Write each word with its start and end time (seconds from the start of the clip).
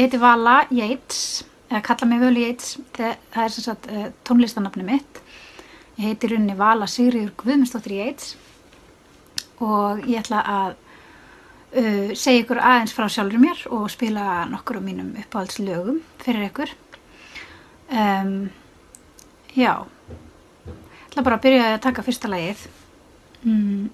Ég 0.00 0.06
heiti 0.06 0.16
Vala 0.16 0.62
Yates, 0.72 1.42
eða 1.68 1.82
kalla 1.84 2.06
mig 2.08 2.22
Völu 2.22 2.40
Yates, 2.40 2.78
það, 2.96 3.18
er 3.42 3.50
sem 3.52 3.64
sagt 3.66 3.88
uh, 3.92 4.06
tónlistanafni 4.24 4.86
mitt. 4.86 5.20
Ég 5.98 6.06
heiti 6.06 6.30
runni 6.30 6.54
Vala 6.56 6.88
Sigriður 6.88 7.34
Guðmundsdóttir 7.42 7.98
Yates 7.98 8.30
og 9.60 10.00
ég 10.08 10.22
ætla 10.22 10.40
að 10.54 10.72
uh, 10.72 12.16
segja 12.16 12.46
ykkur 12.46 12.62
aðeins 12.64 12.96
frá 12.96 13.10
sjálfur 13.12 13.44
mér 13.44 13.60
og 13.68 13.86
spila 13.92 14.40
nokkur 14.48 14.80
á 14.80 14.88
mínum 14.88 15.12
uppáhaldslögum 15.20 16.00
fyrir 16.24 16.48
ykkur. 16.48 16.76
Um, 17.92 18.34
já, 19.52 19.74
ég 19.84 21.10
ætla 21.10 21.28
bara 21.28 21.42
að 21.42 21.48
byrja 21.50 21.72
að 21.74 21.80
taka 21.92 22.08
fyrsta 22.08 22.32
lagið. 22.32 22.68
Mm. 23.44 23.88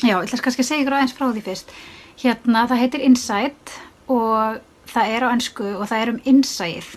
Já, 0.00 0.14
ég 0.14 0.30
ætla 0.30 0.44
kannski 0.48 0.64
að 0.64 0.72
segja 0.72 0.88
ykkur 0.88 1.02
aðeins 1.02 1.18
frá 1.20 1.28
því 1.28 1.48
fyrst. 1.50 1.80
Hérna, 2.24 2.70
það 2.70 2.88
heitir 2.88 3.10
Insight 3.12 3.82
og 4.08 4.64
það 4.90 5.14
er 5.16 5.26
á 5.26 5.28
ennsku 5.32 5.66
og 5.76 5.86
það 5.90 6.02
er 6.02 6.12
um 6.12 6.20
innsæð. 6.32 6.90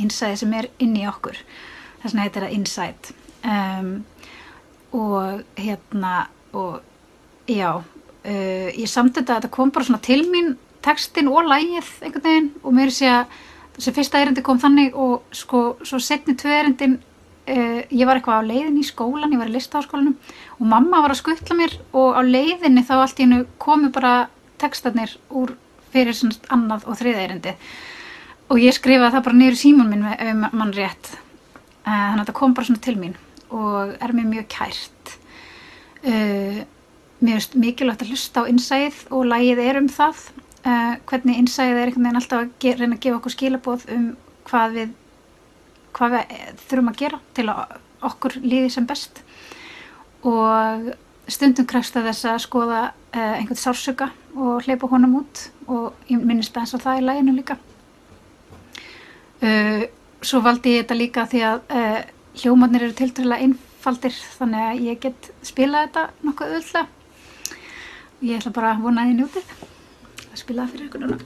Innsæð 0.00 0.36
sem 0.42 0.54
er 0.54 0.70
inn 0.82 0.96
í 0.98 1.06
okkur. 1.10 1.38
Þess 2.00 2.14
vegna 2.14 2.26
heitir 2.26 2.46
það 2.46 2.56
Insight. 2.56 3.12
Um, 3.40 3.90
og 4.96 5.42
hérna, 5.58 6.14
og 6.52 6.80
já, 7.48 7.80
uh, 7.80 8.68
ég 8.72 8.88
samtönda 8.90 9.36
að 9.36 9.42
þetta 9.42 9.54
kom 9.54 9.70
bara 9.74 9.88
svona 9.88 10.02
til 10.04 10.24
mín, 10.30 10.56
textin 10.84 11.28
og 11.28 11.44
lægið 11.44 11.88
einhvern 12.00 12.24
veginn 12.24 12.50
og 12.62 12.72
mér 12.72 12.92
sé 12.94 13.08
að 13.12 13.38
þessi 13.76 13.94
fyrsta 13.98 14.20
erindi 14.22 14.44
kom 14.44 14.60
þannig 14.60 14.96
og 14.96 15.26
sko, 15.36 15.76
svo 15.84 16.00
setni 16.00 16.36
tvö 16.38 16.58
erindin 16.62 17.00
Uh, 17.50 17.80
ég 17.90 18.06
var 18.06 18.18
eitthvað 18.18 18.44
á 18.44 18.48
leiðin 18.50 18.76
í 18.78 18.84
skólan, 18.84 19.32
ég 19.32 19.40
var 19.40 19.48
í 19.48 19.54
listaháskólanum 19.56 20.12
og 20.60 20.66
mamma 20.68 21.00
var 21.02 21.14
að 21.14 21.18
skuttla 21.22 21.56
mér 21.58 21.72
og 21.96 22.14
á 22.14 22.22
leiðinni 22.22 22.84
þá 22.86 22.92
allt 23.00 23.18
í 23.18 23.24
hennu 23.24 23.38
komu 23.58 23.88
bara 23.90 24.28
textarnir 24.60 25.16
úr 25.32 25.56
fyrir 25.94 26.16
svona 26.16 26.52
annað 26.56 26.86
og 26.88 26.98
þriða 27.00 27.24
erindi 27.26 27.56
og 28.50 28.58
ég 28.58 28.74
skrifaði 28.74 29.14
það 29.14 29.26
bara 29.28 29.38
niður 29.38 29.56
í 29.56 29.60
síman 29.60 29.90
minn 29.90 30.06
ef 30.10 30.22
um, 30.32 30.46
mann 30.58 30.74
rétt. 30.74 31.12
Uh, 31.84 31.90
þannig 31.90 32.22
að 32.22 32.30
það 32.30 32.38
kom 32.40 32.54
bara 32.56 32.68
svona 32.68 32.84
til 32.86 32.96
mín 32.98 33.16
og 33.50 33.94
er 34.02 34.14
mér 34.14 34.30
mjög 34.30 34.48
kært. 34.50 35.12
Uh, 36.02 36.62
mér 37.20 37.38
er 37.38 37.60
mikilvægt 37.62 38.02
að 38.04 38.14
hlusta 38.14 38.42
á 38.42 38.50
innsæð 38.50 39.04
og 39.14 39.28
lægið 39.30 39.62
er 39.66 39.80
um 39.80 39.90
það. 39.90 40.24
Hvernig 40.60 41.38
innsæð 41.40 41.70
er 41.72 41.86
einhvern 41.88 42.04
veginn 42.04 42.18
alltaf 42.20 42.42
að 42.42 42.80
reyna 42.80 42.96
að 42.98 43.04
gefa 43.04 43.16
okkur 43.16 43.32
skilaboð 43.32 43.84
um 43.94 44.02
hvað 44.44 44.74
við 44.74 44.90
hvað 45.96 46.16
við 46.16 46.58
þurfum 46.66 46.90
að 46.90 46.98
gera 47.00 47.20
til 47.36 47.46
að 47.48 47.78
okkur 48.10 48.36
líði 48.42 48.72
sem 48.74 48.88
best. 48.88 49.22
Og 50.28 50.90
stundum 51.34 51.66
krefst 51.70 51.96
að 51.96 52.10
þess 52.10 52.28
að 52.30 52.38
skoða 52.44 52.80
uh, 52.90 53.34
einhvern 53.38 53.60
sársöka 53.60 54.10
og 54.36 54.64
hleypa 54.66 54.90
honum 54.90 55.18
út 55.22 55.46
og 55.70 56.10
ég 56.10 56.22
minnist 56.22 56.56
aðeins 56.56 56.76
á 56.76 56.84
það 56.84 57.00
í 57.00 57.06
læginu 57.06 57.36
líka. 57.36 57.58
Uh, 59.40 59.82
svo 60.20 60.42
valdi 60.44 60.76
ég 60.76 60.84
þetta 60.84 61.00
líka 61.00 61.26
því 61.30 61.40
að 61.48 61.58
uh, 61.76 62.00
hljómanir 62.40 62.86
eru 62.86 62.96
tiltrúlega 62.96 63.44
einfaldir 63.46 64.16
þannig 64.38 64.62
að 64.68 64.82
ég 64.86 65.02
get 65.06 65.30
spila 65.46 65.84
þetta 65.86 66.02
nokkuð 66.26 66.56
öll 66.60 66.86
ég 68.20 68.36
ætla 68.36 68.52
bara 68.52 68.74
að 68.74 68.82
vona 68.84 69.02
að 69.04 69.10
ég 69.10 69.16
njótið 69.20 69.46
að 70.30 70.40
spila 70.42 70.62
það 70.64 70.72
fyrir 70.74 70.86
ykkur 70.90 71.02
núna 71.06 71.18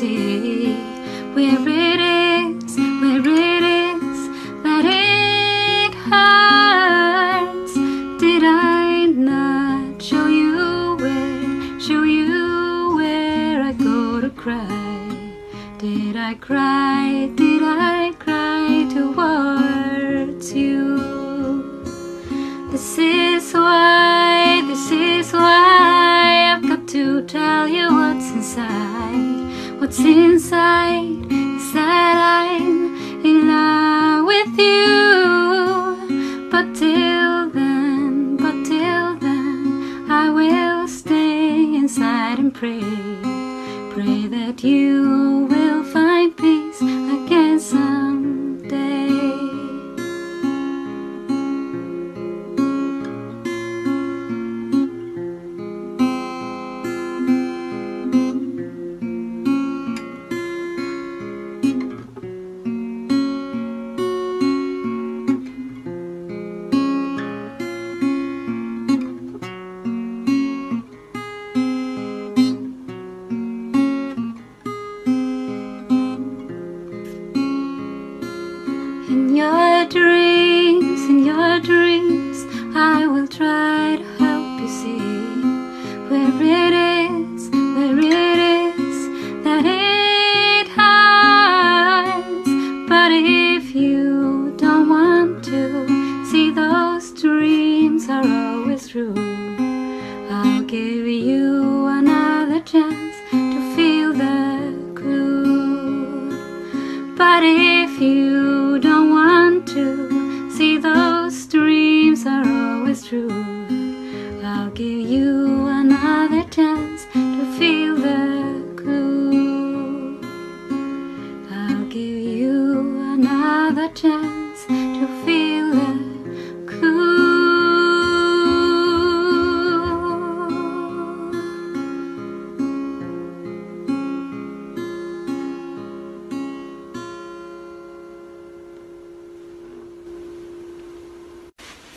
see 0.00 0.59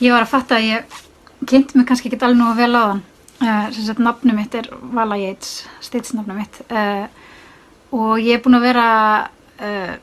Ég 0.03 0.11
var 0.11 0.25
að 0.25 0.33
fatta 0.33 0.57
að 0.57 0.65
ég 0.67 0.95
kynnti 1.47 1.77
mig 1.77 1.85
kannski 1.87 2.09
ekki 2.09 2.17
alveg 2.25 2.39
nú 2.41 2.49
vel 2.57 2.73
á 2.75 2.83
þann. 2.89 3.03
Uh, 3.43 3.67
sem 3.71 3.85
sagt, 3.85 4.01
nafnu 4.03 4.33
mitt 4.35 4.55
er 4.55 4.67
Vala 4.95 5.15
Yates, 5.19 5.63
stitsnafnu 5.83 6.35
mitt. 6.35 6.59
Uh, 6.67 7.05
og 7.95 8.19
ég 8.19 8.35
er 8.35 8.41
búin 8.43 8.57
að 8.57 8.65
vera 8.67 8.87
uh, 9.63 9.93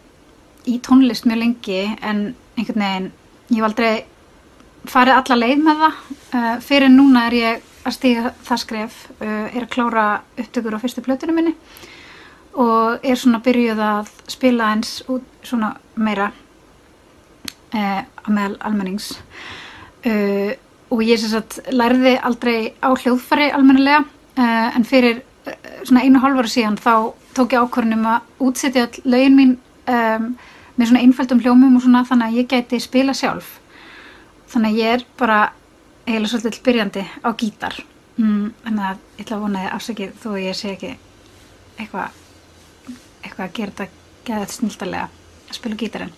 í 0.65 0.79
tónlist 0.85 1.29
mjög 1.29 1.43
lengi 1.43 1.83
en 2.01 2.23
einhvern 2.57 2.85
veginn, 2.87 3.13
ég 3.51 3.61
hef 3.61 3.69
aldrei 3.69 4.89
farið 4.89 5.19
alla 5.19 5.41
leið 5.43 5.65
með 5.69 5.85
það. 5.85 6.03
Uh, 6.33 6.51
fyrir 6.65 6.93
núna 6.97 7.29
er 7.29 7.39
ég 7.43 7.71
að 7.85 7.97
stíga 7.97 8.35
það 8.45 8.65
skref, 8.65 9.01
er 9.25 9.63
að 9.63 9.71
klára 9.73 10.09
upptökur 10.37 10.77
á 10.77 10.83
fyrstu 10.83 11.01
plötunum 11.05 11.39
minni 11.41 11.55
og 12.61 13.01
er 13.07 13.17
svona 13.17 13.41
byrjuð 13.41 13.81
að 13.81 14.11
spila 14.29 14.75
eins 14.75 14.99
út 15.09 15.25
svona 15.49 15.71
meira 15.97 16.27
að 17.73 18.29
meðal 18.29 18.59
almennings. 18.69 19.15
Uh, 20.01 20.53
og 20.91 21.03
ég 21.07 21.21
sem 21.21 21.31
sagt 21.31 21.61
lærði 21.71 22.17
aldrei 22.25 22.73
á 22.81 22.89
hljóðfæri 22.91 23.51
almennilega 23.55 24.01
uh, 24.03 24.71
en 24.75 24.87
fyrir 24.89 25.21
uh, 25.21 25.53
svona 25.85 26.05
einu 26.07 26.23
hálf 26.23 26.41
ára 26.41 26.51
síðan 26.51 26.79
þá 26.81 26.95
tók 27.37 27.55
ég 27.55 27.63
ákvörðunum 27.63 28.09
að 28.11 28.47
útsetja 28.47 28.87
all 28.89 29.05
lögin 29.13 29.37
mín 29.37 29.53
um, 29.87 30.33
með 30.77 30.91
svona 30.91 31.03
einfældum 31.05 31.43
hljómum 31.45 31.77
og 31.77 31.85
svona 31.85 32.03
þannig 32.09 32.31
að 32.31 32.39
ég 32.41 32.49
gæti 32.51 32.81
spila 32.83 33.15
sjálf. 33.15 33.59
Þannig 34.51 34.73
að 34.73 34.81
ég 34.81 34.97
er 34.97 35.05
bara 35.21 35.41
eiginlega 36.07 36.33
svolítið 36.33 36.63
byrjandi 36.67 37.05
á 37.23 37.31
gítar. 37.39 37.77
Mm, 38.17 38.51
þannig 38.65 38.89
að 38.89 39.05
ég 39.19 39.25
ætla 39.25 39.37
að 39.37 39.45
vona 39.45 39.65
þið 39.65 39.75
afsakið 39.77 40.17
þó 40.23 40.31
ég 40.41 40.57
sé 40.59 40.73
ekki 40.75 40.95
eitthvað 41.77 42.19
eitthvað 43.21 43.45
að 43.47 43.55
gera 43.59 43.77
þetta 43.77 43.87
geðað 44.27 44.57
snildarlega 44.57 45.07
að 45.51 45.59
spila 45.61 45.79
gítarinn. 45.81 46.17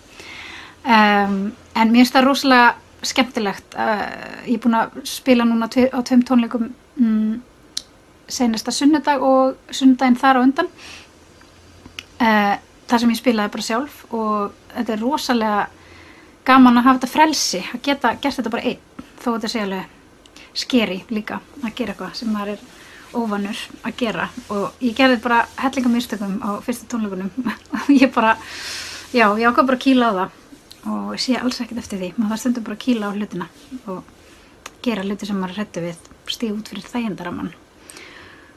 Um, 0.82 1.36
en 1.78 1.92
mér 1.92 2.02
finnst 2.02 2.16
það 2.16 2.26
rosalega 2.26 2.70
skemmtilegt. 3.02 3.74
Uh, 3.74 4.02
ég 4.46 4.58
er 4.58 4.62
búin 4.62 4.78
að 4.78 5.00
spila 5.08 5.46
núna 5.48 5.68
á 5.68 5.98
tveim 6.02 6.24
tónleikum 6.26 6.68
mm, 6.96 7.40
senasta 8.30 8.74
sunnudag 8.74 9.22
og 9.26 9.56
sunnudaginn 9.74 10.18
þar 10.20 10.40
á 10.40 10.44
undan. 10.44 10.68
Uh, 12.22 12.54
þar 12.88 13.02
sem 13.02 13.14
ég 13.14 13.20
spilaði 13.20 13.54
bara 13.54 13.66
sjálf 13.66 14.04
og 14.14 14.52
þetta 14.74 14.94
er 14.94 15.02
rosalega 15.02 15.62
gaman 16.46 16.78
að 16.78 16.86
hafa 16.86 17.00
þetta 17.00 17.12
frelsi 17.12 17.62
að 17.62 17.82
geta 17.86 18.14
gert 18.20 18.38
þetta 18.38 18.52
bara 18.52 18.70
einn 18.70 19.10
þó 19.22 19.28
þetta 19.30 19.50
sé 19.50 19.62
alveg 19.62 19.98
skeri 20.58 20.98
líka 21.14 21.38
að 21.62 21.74
gera 21.78 21.94
eitthvað 21.94 22.16
sem 22.18 22.32
maður 22.32 22.56
er 22.56 22.64
óvanur 23.12 23.58
að 23.84 23.96
gera. 24.00 24.28
Og 24.52 24.84
ég 24.84 24.96
gerði 24.96 25.18
bara 25.24 25.42
hellinga 25.60 25.92
mistökum 25.92 26.38
á 26.40 26.50
fyrsta 26.64 26.88
tónleikunum. 26.90 27.32
Og 27.76 27.90
ég 28.02 28.12
bara, 28.14 28.36
já, 29.12 29.26
ég 29.38 29.48
ákvað 29.48 29.68
bara 29.68 29.78
að 29.78 29.84
kýla 29.86 30.12
á 30.12 30.18
það 30.20 30.38
og 30.90 31.14
sé 31.20 31.36
alls 31.38 31.60
ekkert 31.62 31.82
eftir 31.84 32.00
því. 32.00 32.12
Maður 32.16 32.32
þarf 32.34 32.42
stundum 32.42 32.66
bara 32.66 32.78
að 32.78 32.84
kýla 32.86 33.10
á 33.10 33.16
hlutina 33.16 33.48
og 33.86 34.02
gera 34.82 35.04
hluti 35.06 35.28
sem 35.28 35.38
maður 35.38 35.60
hrettu 35.60 35.84
við 35.84 36.08
stíð 36.32 36.56
út 36.56 36.70
fyrir 36.72 36.88
þægindaraman 36.90 37.52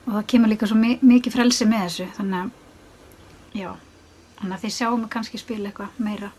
og 0.06 0.12
það 0.14 0.26
kemur 0.32 0.52
líka 0.52 0.70
svo 0.70 0.78
mi 0.78 0.96
mikið 1.02 1.36
frelsi 1.36 1.68
með 1.70 1.86
þessu 1.86 2.08
þannig 2.18 2.40
að 2.40 3.62
já, 3.62 3.70
þannig 4.40 4.56
að 4.58 4.66
þið 4.66 4.76
sjáum 4.78 5.06
kannski 5.16 5.42
spila 5.42 5.70
eitthvað 5.70 6.02
meira 6.08 6.32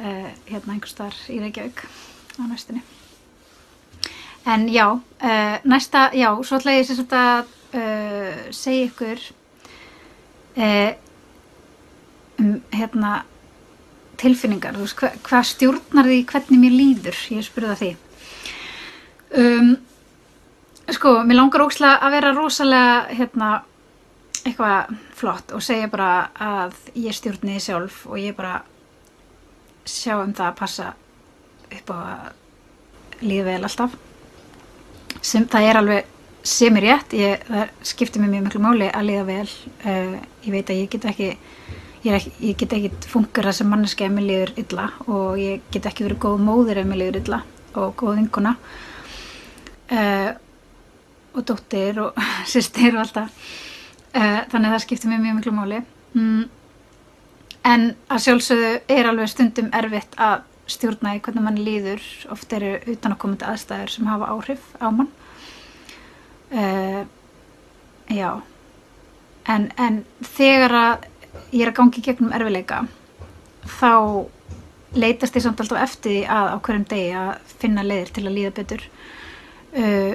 uh, 0.00 0.30
hérna 0.48 0.74
einhver 0.74 0.90
starf 0.90 1.28
í 1.30 1.38
Reykjavík 1.42 1.84
á 2.38 2.42
næstunni. 2.46 2.82
En 4.50 4.66
já, 4.72 4.86
uh, 4.96 5.56
næsta 5.68 6.08
já, 6.16 6.30
svo 6.42 6.58
ætla 6.58 6.78
ég 6.78 6.88
sem 6.88 6.98
sagt 6.98 7.14
að 7.14 7.50
uh, 7.76 8.50
segja 8.54 8.88
ykkur 8.88 9.28
um 12.40 12.56
hérna 12.74 13.20
tilfinningar, 14.20 14.76
þú 14.76 14.86
veist, 14.86 14.98
hva, 15.00 15.10
hvað 15.26 15.48
stjórnar 15.50 16.08
því 16.10 16.18
hvernig 16.32 16.62
mér 16.62 16.76
líður, 16.76 17.20
ég 17.34 17.46
spurði 17.46 17.70
það 17.70 17.82
því. 17.82 17.90
Um, 19.40 19.70
sko, 20.90 21.14
mér 21.26 21.38
langar 21.38 21.64
ókslega 21.64 22.00
að 22.04 22.16
vera 22.16 22.34
rosalega 22.36 22.94
hérna 23.14 23.50
eitthvað 24.40 24.94
flott 25.16 25.52
og 25.56 25.62
segja 25.64 25.90
bara 25.92 26.10
að 26.40 26.76
ég 26.96 27.16
stjórni 27.16 27.56
því 27.56 27.64
sjálf 27.64 28.04
og 28.08 28.20
ég 28.20 28.36
bara 28.36 28.62
sjá 29.88 30.16
um 30.20 30.32
það 30.32 30.46
að 30.46 30.58
passa 30.60 30.92
upp 31.70 31.92
á 31.92 31.96
að 31.98 33.26
líða 33.26 33.50
vel 33.50 33.60
alltaf. 33.68 33.98
Sem 35.20 35.44
það 35.50 35.68
er 35.68 35.80
alveg 35.80 36.16
sem 36.50 36.76
er 36.80 36.86
rétt, 36.86 37.14
ég, 37.20 37.42
það 37.44 37.72
skiptir 37.84 38.22
mér 38.22 38.32
mjög 38.32 38.46
miklu 38.46 38.62
máli 38.64 38.88
að 38.88 39.08
líða 39.10 39.24
vel. 39.28 39.48
Uh, 39.84 40.16
ég 40.46 40.54
veit 40.54 40.72
að 40.72 40.80
ég 40.80 40.92
get 40.94 41.08
ekki 41.10 41.30
ég, 42.02 42.12
ekki, 42.16 42.32
ég 42.40 42.58
get 42.60 42.76
ekki 42.76 43.10
fungera 43.12 43.52
sem 43.52 43.68
manneski 43.70 44.06
ef 44.06 44.12
mér 44.14 44.28
líður 44.28 44.52
illa 44.62 44.86
og 45.06 45.40
ég 45.40 45.64
get 45.72 45.88
ekki 45.90 46.06
verið 46.06 46.22
góð 46.24 46.44
móðir 46.46 46.82
ef 46.82 46.88
mér 46.88 47.02
líður 47.02 47.20
illa 47.22 47.40
og 47.78 47.96
góð 48.00 48.16
vinkuna 48.18 48.54
uh, 49.94 50.30
og 51.34 51.42
dóttir 51.46 52.00
og 52.02 52.22
sýstir 52.52 52.94
og 52.94 53.04
alltaf 53.04 53.34
uh, 54.14 54.40
þannig 54.50 54.66
að 54.66 54.72
það 54.74 54.84
skiptir 54.86 55.12
mér 55.12 55.24
mjög 55.24 55.40
miklu 55.40 55.56
máli. 55.56 55.82
Mm. 56.10 56.48
en 57.62 57.84
að 58.10 58.22
sjálfsögðu 58.24 58.70
er 58.90 59.06
alveg 59.06 59.28
stundum 59.30 59.68
erfitt 59.76 60.16
að 60.18 60.40
stjórna 60.70 61.14
í 61.16 61.20
hvernig 61.22 61.44
mann 61.44 61.60
líður. 61.60 62.02
Oft 62.32 62.52
eru 62.56 62.76
utan 62.90 63.14
að 63.14 63.20
koma 63.22 63.38
til 63.38 63.48
aðstæður 63.50 63.92
sem 63.94 64.08
hafa 64.10 64.30
áhrif 64.34 64.68
á 64.78 64.88
mann. 64.94 65.10
Uh, 66.50 67.02
já. 68.10 68.30
En, 69.50 69.68
en 69.78 70.02
þegar 70.36 70.76
að 70.78 71.09
ég 71.52 71.62
er 71.64 71.70
að 71.72 71.78
gangi 71.80 72.02
gegnum 72.04 72.34
erfileika 72.36 72.84
þá 73.68 74.26
leytast 74.96 75.36
ég 75.36 75.44
samt 75.44 75.60
alltaf 75.62 75.82
eftir 75.84 76.16
því 76.16 76.22
að 76.34 76.48
á 76.50 76.56
hverjum 76.66 76.86
degi 76.90 77.10
að 77.20 77.54
finna 77.60 77.86
leiðir 77.86 78.12
til 78.14 78.24
að 78.26 78.36
líða 78.36 78.52
betur. 78.56 78.84
Uh, 79.70 80.14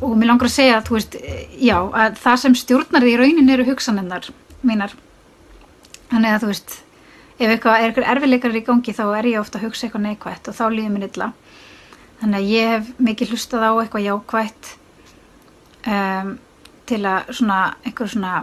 og 0.00 0.14
mér 0.16 0.30
langar 0.30 0.48
að 0.48 0.54
segja 0.54 0.78
að, 0.78 0.92
veist, 0.94 1.16
já, 1.60 1.76
að 1.76 2.14
það 2.22 2.38
sem 2.44 2.54
stjórnar 2.56 3.04
í 3.04 3.16
raunin 3.20 3.52
eru 3.52 3.66
hugsanennar 3.68 4.30
mínar. 4.64 4.94
Þannig 6.08 6.36
að 6.36 6.44
þú 6.44 6.52
veist 6.54 6.76
ef 7.40 7.48
eitthvað 7.48 7.76
er 7.76 7.90
eitthvað 7.90 8.10
erfileikar 8.14 8.56
í 8.56 8.64
gangi 8.64 8.94
þá 8.96 9.04
er 9.18 9.28
ég 9.28 9.40
ofta 9.40 9.60
að 9.60 9.66
hugsa 9.68 9.86
eitthvað 9.86 10.06
neikvægt 10.06 10.48
og 10.48 10.56
þá 10.56 10.64
líður 10.72 10.94
mér 10.96 11.08
illa. 11.10 11.28
Þannig 12.20 12.38
að 12.40 12.50
ég 12.54 12.72
hef 12.74 12.88
mikið 13.00 13.34
hlustað 13.34 13.66
á 13.68 13.72
eitthvað 13.80 14.06
jákvægt 14.08 14.72
um, 15.88 16.32
til 16.88 17.02
að 17.08 17.30
svona 17.36 17.60
eitthvað 17.84 18.12
svona 18.14 18.34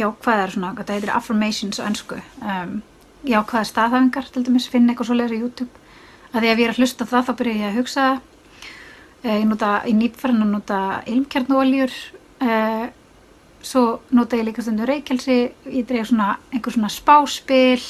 jákvæðar 0.00 0.54
svona, 0.54 0.74
þetta 0.78 0.96
heitir 0.96 1.12
affirmations 1.14 1.80
á 1.80 1.86
ennsku 1.86 2.20
um, 2.42 2.78
jákvæðar 3.26 3.68
staðhæfingar 3.70 4.30
til 4.32 4.44
dæmis, 4.46 4.68
finna 4.70 4.92
eitthvað 4.92 5.10
svo 5.10 5.18
leiður 5.18 5.36
í 5.36 5.42
YouTube. 5.42 5.84
Að 6.32 6.40
því 6.42 6.50
að 6.50 6.60
ég 6.60 6.66
er 6.66 6.74
að 6.74 6.80
hlusta 6.82 7.08
það 7.08 7.26
þá 7.26 7.32
byrja 7.40 7.56
ég 7.56 7.68
að 7.70 7.78
hugsa 7.80 8.04
uh, 8.16 9.32
ég 9.32 9.48
nota 9.50 9.72
í 9.86 9.96
nýpferðin 9.96 10.46
að 10.46 10.54
nota 10.54 10.80
ilmkjarnóljur 11.10 11.96
uh, 11.96 12.46
eh, 12.46 12.86
svo 13.66 13.82
nota 14.14 14.38
ég 14.38 14.46
líka 14.46 14.62
stundu 14.62 14.86
reykjelsi 14.86 15.38
ég 15.72 15.86
dreg 15.88 16.06
svona 16.06 16.36
einhver 16.52 16.72
svona 16.76 16.90
spáspil 16.92 17.82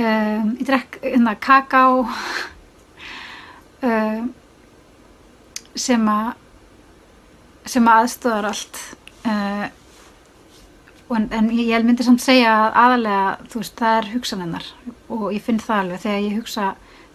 um, 0.00 0.56
ég 0.56 0.64
dreg 0.66 0.98
hérna 1.02 1.36
kaká 1.38 1.84
um, 3.86 4.26
sem 5.76 6.08
að 6.10 6.34
sem 7.66 7.88
aðstöðar 7.90 8.46
allt 8.52 8.76
uh, 9.26 9.66
en, 11.14 11.28
en 11.30 11.48
ég 11.54 11.84
myndi 11.86 12.04
samt 12.06 12.22
segja 12.22 12.50
að 12.50 12.76
aðalega 12.82 13.48
þú 13.52 13.60
veist 13.62 13.78
það 13.78 13.96
er 13.98 14.08
hugsanennar 14.14 14.68
og 15.12 15.26
ég 15.34 15.44
finn 15.44 15.62
það 15.62 15.82
alveg. 15.82 16.02
Þegar 16.02 16.24
ég 16.24 16.36
hugsa 16.40 16.66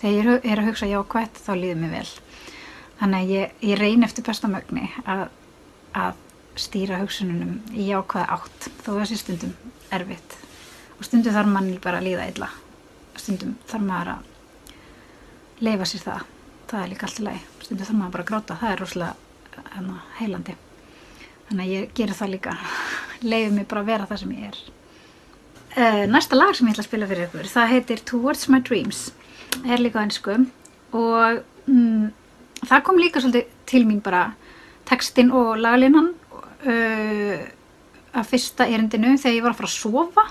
þegar 0.01 0.29
ég 0.31 0.47
er 0.53 0.61
að 0.61 0.69
hugsa 0.69 0.89
jákvæmt 0.91 1.41
þá 1.43 1.51
líður 1.59 1.81
mér 1.81 1.95
vel. 1.97 2.11
Þannig 3.01 3.19
að 3.19 3.33
ég, 3.35 3.53
ég 3.67 3.81
reyn 3.81 4.07
eftir 4.07 4.27
bestamögni 4.27 4.87
að, 5.03 5.25
að 5.97 6.23
stýra 6.61 7.01
hugsununum 7.01 7.57
í 7.73 7.89
jákvæða 7.89 8.37
átt. 8.37 8.69
Þó 8.85 8.89
það 8.93 9.05
sé 9.11 9.19
stundum 9.19 9.53
erfitt. 9.91 10.37
Og 10.97 11.07
stundum 11.07 11.35
þarf 11.35 11.51
mann 11.51 11.71
bara 11.83 11.99
að 11.99 12.07
líða 12.07 12.31
illa. 12.31 12.51
Stundum 13.19 13.57
þarf 13.67 13.87
maður 13.89 14.15
að 14.15 15.63
leifa 15.67 15.91
sér 15.91 16.07
það. 16.07 16.27
Það 16.71 16.83
er 16.85 16.91
líka 16.93 17.09
allt 17.09 17.19
í 17.19 17.27
lagi. 17.27 17.45
Stundum 17.59 17.87
þarf 17.87 17.99
maður 17.99 18.17
bara 18.17 18.27
að 18.27 18.33
gráta. 18.33 18.59
Það 18.61 18.75
er 18.75 18.85
rosalega 18.85 19.65
hérna, 19.75 20.03
heilandi 20.21 20.61
þannig 21.51 21.67
að 21.67 21.73
ég 21.75 21.91
gerir 21.97 22.17
það 22.17 22.33
líka. 22.35 22.55
Leiði 23.21 23.51
mig 23.55 23.67
bara 23.69 23.83
að 23.83 23.91
vera 23.91 24.07
það 24.09 24.23
sem 24.23 24.33
ég 24.37 24.47
er. 24.47 24.61
Uh, 25.71 26.03
næsta 26.11 26.35
lag 26.35 26.55
sem 26.55 26.67
ég 26.67 26.75
ætla 26.75 26.83
að 26.83 26.89
spila 26.89 27.07
fyrir 27.07 27.29
ykkur 27.29 27.47
það 27.47 27.69
heitir 27.71 28.03
Towards 28.07 28.47
My 28.51 28.59
Dreams. 28.63 29.05
Er 29.67 29.79
líka 29.79 30.01
einsku 30.01 30.33
og 30.95 31.41
mm, 31.67 32.09
það 32.65 32.83
kom 32.87 32.99
líka 32.99 33.23
svolítið 33.23 33.53
til 33.71 33.85
mín 33.87 34.01
bara 34.03 34.25
textin 34.87 35.31
og 35.35 35.59
laglínan 35.63 36.11
uh, 36.11 37.41
að 38.11 38.29
fyrsta 38.33 38.67
erindinu 38.67 39.15
þegar 39.15 39.37
ég 39.37 39.45
var 39.45 39.55
að 39.55 39.61
fara 39.61 39.71
að 39.71 39.77
sofa. 39.77 40.27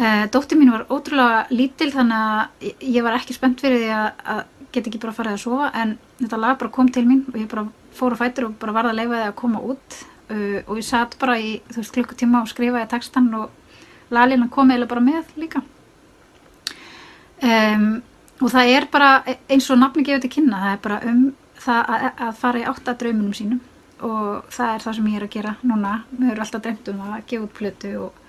Uh, 0.00 0.24
dóttir 0.32 0.60
mín 0.60 0.72
var 0.72 0.88
ótrúlega 0.92 1.44
lítil 1.52 1.90
þannig 1.92 2.24
að 2.24 2.88
ég 2.88 3.04
var 3.04 3.16
ekki 3.16 3.36
spennt 3.36 3.60
fyrir 3.64 3.84
því 3.84 3.92
að, 3.96 4.24
að 4.36 4.42
get 4.70 4.86
ekki 4.86 5.00
bara 5.02 5.14
að 5.14 5.20
fara 5.20 5.36
að 5.36 5.44
sofa 5.44 5.72
en 5.80 5.96
þetta 6.20 6.40
lag 6.44 6.60
bara 6.60 6.72
kom 6.76 6.92
til 6.92 7.08
mín 7.08 7.24
og 7.28 7.40
ég 7.40 7.48
bara 7.50 7.68
fór 7.96 8.16
á 8.16 8.20
fætur 8.20 8.48
og 8.48 8.58
bara 8.60 8.74
varða 8.76 8.94
að 8.94 9.00
leifa 9.00 9.18
það 9.18 9.28
að 9.28 9.38
koma 9.40 9.62
út. 9.72 9.98
Uh, 10.30 10.60
og 10.68 10.78
ég 10.78 10.86
satt 10.86 11.16
bara 11.18 11.38
í 11.42 11.56
þú 11.72 11.80
veist 11.80 11.94
klukkutíma 11.96 12.44
og 12.44 12.50
skrifaði 12.50 12.90
textan 12.92 13.32
og 13.34 13.50
lalina 14.14 14.46
kom 14.52 14.70
eða 14.70 14.88
bara 14.90 15.02
með 15.02 15.34
líka. 15.40 15.62
Um, 17.40 18.02
og 18.40 18.52
það 18.52 18.72
er 18.76 18.86
bara 18.92 19.10
eins 19.26 19.68
og 19.72 19.80
nafni 19.80 20.04
gefið 20.04 20.26
til 20.26 20.32
kynna 20.36 20.60
það 20.60 20.74
er 20.76 20.82
bara 20.84 20.98
um 21.08 21.20
það 21.60 21.92
að, 21.94 22.06
að 22.26 22.38
fara 22.40 22.60
í 22.60 22.66
átta 22.70 22.96
draumunum 23.00 23.36
sínum. 23.36 23.60
Og 24.00 24.52
það 24.54 24.74
er 24.74 24.84
það 24.84 24.96
sem 24.96 25.08
ég 25.10 25.18
er 25.18 25.26
að 25.26 25.34
gera 25.34 25.54
núna. 25.60 25.94
Við 26.14 26.30
erum 26.32 26.44
alltaf 26.46 26.64
dreymt 26.64 26.90
um 26.92 27.00
að 27.04 27.16
gefa 27.32 27.46
út 27.46 27.56
plötu 27.58 27.94
og, 28.00 28.20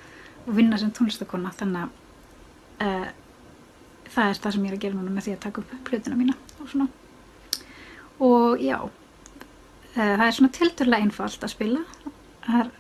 og 0.46 0.56
vinna 0.58 0.80
sem 0.80 0.92
tónlistakonna 0.96 1.54
þannig 1.60 1.86
að 1.86 2.88
uh, 2.88 3.12
það 4.12 4.32
er 4.32 4.42
það 4.44 4.56
sem 4.56 4.66
ég 4.66 4.74
er 4.74 4.80
að 4.80 4.84
gera 4.88 4.98
núna 4.98 5.14
með 5.14 5.28
því 5.28 5.36
að 5.38 5.46
taka 5.46 5.64
upp 5.64 5.78
plötuna 5.88 6.20
mína 6.20 6.36
og 6.58 6.74
svona. 6.74 6.90
Og 8.22 8.60
já 8.62 8.78
það 9.96 10.24
er 10.28 10.38
svona 10.38 10.56
tilturlega 10.56 11.06
einfalt 11.06 11.44
að 11.44 11.54
spila. 11.56 11.84
Það 12.46 12.62
er 12.62 12.72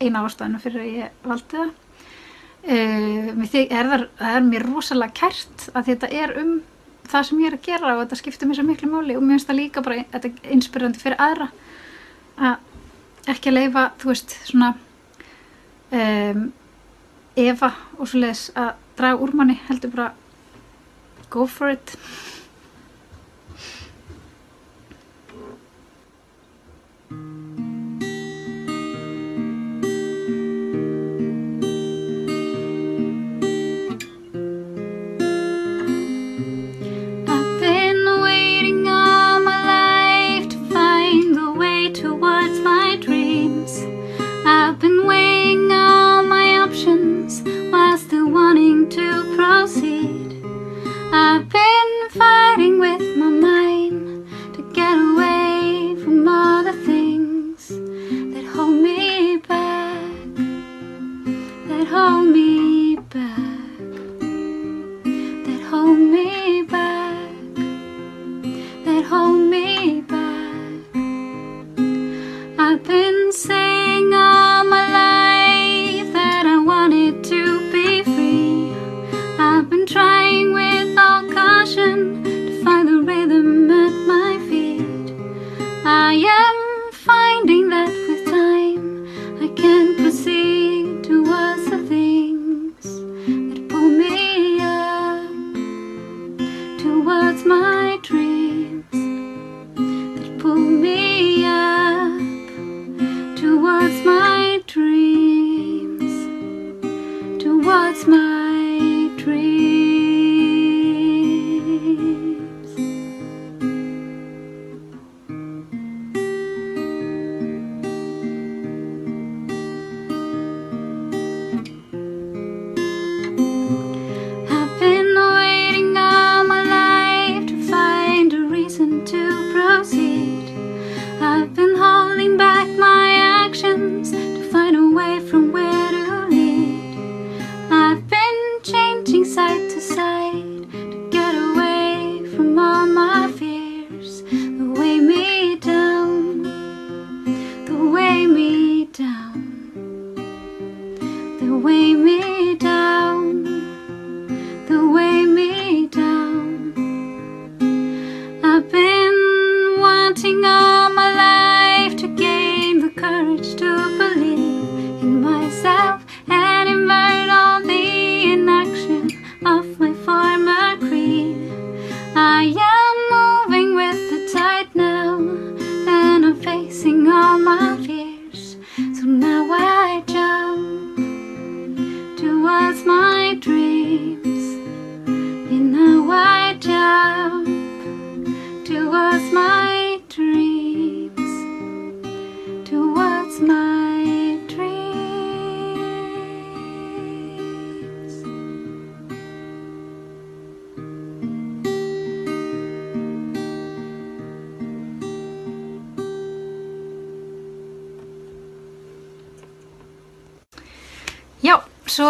eina 0.00 0.22
ástæðinu 0.24 0.62
fyrir 0.62 0.84
að 0.84 0.92
ég 0.98 1.24
valdi 1.24 1.58
það. 1.58 1.72
Er 2.64 3.90
það, 3.90 4.06
það 4.18 4.36
er 4.38 4.46
mér 4.46 4.64
rosalega 4.70 5.18
kært 5.18 5.66
að 5.74 5.90
þetta 5.90 6.10
er 6.22 6.38
um 6.40 6.54
það 7.10 7.26
sem 7.28 7.40
ég 7.42 7.50
er 7.50 7.56
að 7.58 7.66
gera 7.66 7.92
og 7.92 8.02
þetta 8.02 8.18
skiptir 8.20 8.48
mér 8.48 8.58
svo 8.58 8.66
miklu 8.68 8.90
máli 8.90 9.16
og 9.18 9.24
mér 9.24 9.36
finnst 9.36 9.50
það 9.50 9.58
líka 9.60 9.82
bara 9.84 10.04
þetta 10.12 10.30
er 10.30 10.54
inspirandi 10.56 11.02
fyrir 11.02 11.20
aðra 11.20 11.48
að 12.48 13.30
ekki 13.34 13.50
að 13.50 13.58
leifa 13.58 13.84
þú 14.00 14.10
veist 14.10 14.36
svona 14.48 14.70
um, 15.94 16.46
efa 17.44 17.70
og 17.98 18.08
svo 18.08 18.22
leiðis 18.22 18.46
að 18.56 18.70
draga 18.98 19.20
úr 19.26 19.34
manni 19.36 19.58
heldur 19.68 19.92
bara 19.94 20.08
go 21.34 21.46
for 21.50 21.74
it 21.74 21.96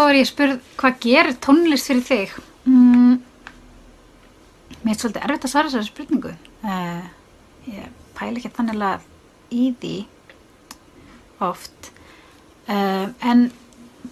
er 0.09 0.21
ég 0.21 0.29
spurð 0.29 0.61
hvað 0.81 1.01
gerir 1.05 1.37
tónlist 1.43 1.91
fyrir 1.91 2.05
þig? 2.07 2.35
Mm, 2.69 3.19
mér 4.83 4.95
er 4.95 5.01
svolítið 5.01 5.27
erfitt 5.27 5.47
að 5.47 5.53
svara 5.53 5.71
þessari 5.71 5.89
spurningu. 5.91 6.33
Uh, 6.65 7.05
ég 7.71 7.91
pæla 8.17 8.41
ekki 8.41 8.53
þannig 8.57 9.07
í 9.55 9.69
því 9.81 9.95
oft. 11.45 11.91
Uh, 12.69 13.11
en 13.25 13.49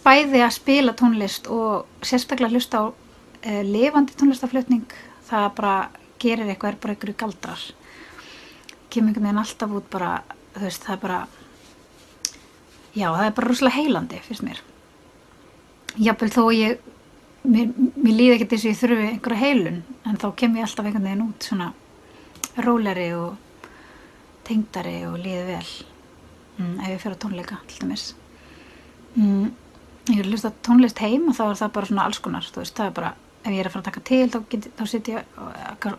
bæði 0.04 0.42
að 0.44 0.56
spila 0.58 0.96
tónlist 0.98 1.48
og 1.52 2.04
sérstaklega 2.04 2.52
hlusta 2.52 2.82
á 2.82 2.84
uh, 2.92 3.62
lifandi 3.66 4.16
tónlistaflutning, 4.18 4.88
það 5.28 5.48
bara 5.60 5.76
gerir 6.22 6.48
eitthvað, 6.48 6.74
er 6.74 6.82
bara 6.82 6.96
einhverju 6.96 7.20
galdrar. 7.24 7.68
Kemur 8.92 9.12
einhvern 9.12 9.30
veginn 9.30 9.44
alltaf 9.44 9.78
út 9.78 9.88
bara, 9.92 10.18
þú 10.56 10.66
veist, 10.66 10.84
það 10.84 10.98
er 10.98 11.06
bara, 11.06 11.22
já, 12.92 13.08
það 13.08 13.24
er 13.26 13.40
bara 13.40 13.50
rúslega 13.50 13.80
heilandi, 13.80 14.20
finnst 14.28 14.46
mér 14.46 14.68
jafnvel 15.98 16.30
þó 16.32 16.42
að 16.46 16.58
ég 16.58 16.90
mér, 17.42 17.72
mér 17.76 18.16
líði 18.16 18.34
ekkert 18.36 18.54
eins 18.56 18.66
og 18.66 18.70
ég 18.72 18.80
þurfi 18.80 19.08
einhverja 19.08 19.42
heilun 19.42 19.80
en 20.08 20.20
þá 20.20 20.28
kem 20.38 20.58
ég 20.58 20.66
alltaf 20.66 20.86
einhvern 20.86 21.08
veginn 21.08 21.24
út 21.26 21.48
svona 21.48 21.72
róleri 22.62 23.08
og 23.16 23.34
tengdari 24.46 24.98
og 25.08 25.18
líði 25.22 25.42
vel. 25.48 25.66
Mm, 26.58 26.74
ef 26.82 26.90
ég 26.92 27.02
fer 27.02 27.16
á 27.16 27.22
tónleika 27.22 27.58
til 27.68 27.82
dæmis. 27.82 28.06
Mm, 29.16 29.52
ég 30.10 30.22
er 30.22 30.28
að 30.34 30.58
tónlist 30.66 31.00
heim 31.02 31.28
og 31.30 31.36
þá 31.38 31.44
er 31.46 31.58
það 31.60 31.74
bara 31.76 31.88
svona 31.90 32.04
alls 32.08 32.20
konar 32.22 32.46
veist, 32.56 32.74
það 32.74 32.88
er 32.88 32.94
bara, 32.96 33.14
ef 33.42 33.52
ég 33.52 33.60
er 33.60 33.68
að 33.68 33.74
fara 33.74 33.82
að 33.82 33.88
taka 33.90 34.04
til 34.08 34.22
þá, 34.32 34.38
get, 34.50 34.68
þá 34.78 34.84
sit 34.90 35.10
ég 35.12 35.40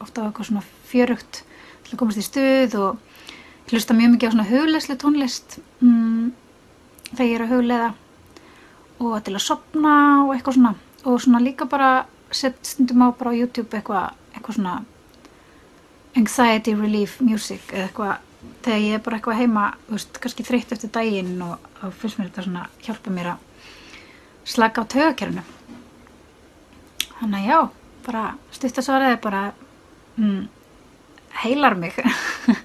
ofta 0.03 0.23
á 0.23 0.27
eitthvað 0.27 0.49
svona 0.49 0.63
fjörugt 0.89 1.43
til 1.83 1.93
að 1.93 1.99
komast 2.01 2.19
í 2.19 2.25
stuð 2.25 2.77
og 2.81 3.69
hlusta 3.71 3.95
mjög 3.95 4.15
mikið 4.15 4.27
á 4.27 4.33
svona 4.33 4.49
hugleisli 4.49 4.97
tónlist 4.99 5.57
mm, 5.79 6.33
þegar 7.13 7.29
ég 7.29 7.37
er 7.37 7.45
að 7.45 7.53
hugleiða 7.53 7.89
og 8.99 9.15
til 9.25 9.35
að 9.35 9.45
sopna 9.45 9.95
og 10.25 10.33
eitthvað 10.35 10.59
svona. 10.59 10.73
Og 11.03 11.21
svona 11.21 11.41
líka 11.43 11.67
bara 11.69 12.05
sett 12.31 12.59
stundum 12.65 13.05
á 13.05 13.07
bara 13.17 13.33
á 13.33 13.39
YouTube 13.39 13.77
eitthvað 13.77 14.13
eitthvað 14.33 14.57
svona 14.57 14.75
anxiety 16.17 16.75
relief 16.77 17.19
music 17.21 17.73
eða 17.73 17.87
eitthvað. 17.87 18.29
Þegar 18.63 18.79
ég 18.83 18.97
er 18.97 19.03
bara 19.03 19.17
eitthvað 19.17 19.39
heima 19.39 19.65
veist, 19.87 20.19
kannski 20.19 20.43
þreytt 20.43 20.73
eftir 20.75 20.91
daginn 20.91 21.37
og 21.43 21.59
þá 21.79 21.85
finnst 21.99 22.19
mér 22.19 22.29
þetta 22.29 22.45
svona 22.47 22.65
hjálpa 22.83 23.13
mér 23.13 23.29
að 23.33 23.49
slaka 24.43 24.83
á 24.83 24.91
tögakerfinu 24.91 25.43
þannig 27.19 27.39
að 27.39 27.47
já 27.47 27.59
bara 28.03 28.23
stuttasvaraði 28.51 29.19
bara 29.23 29.43
mm, 30.19 30.41
heilar 31.43 31.75
mig. 31.79 31.95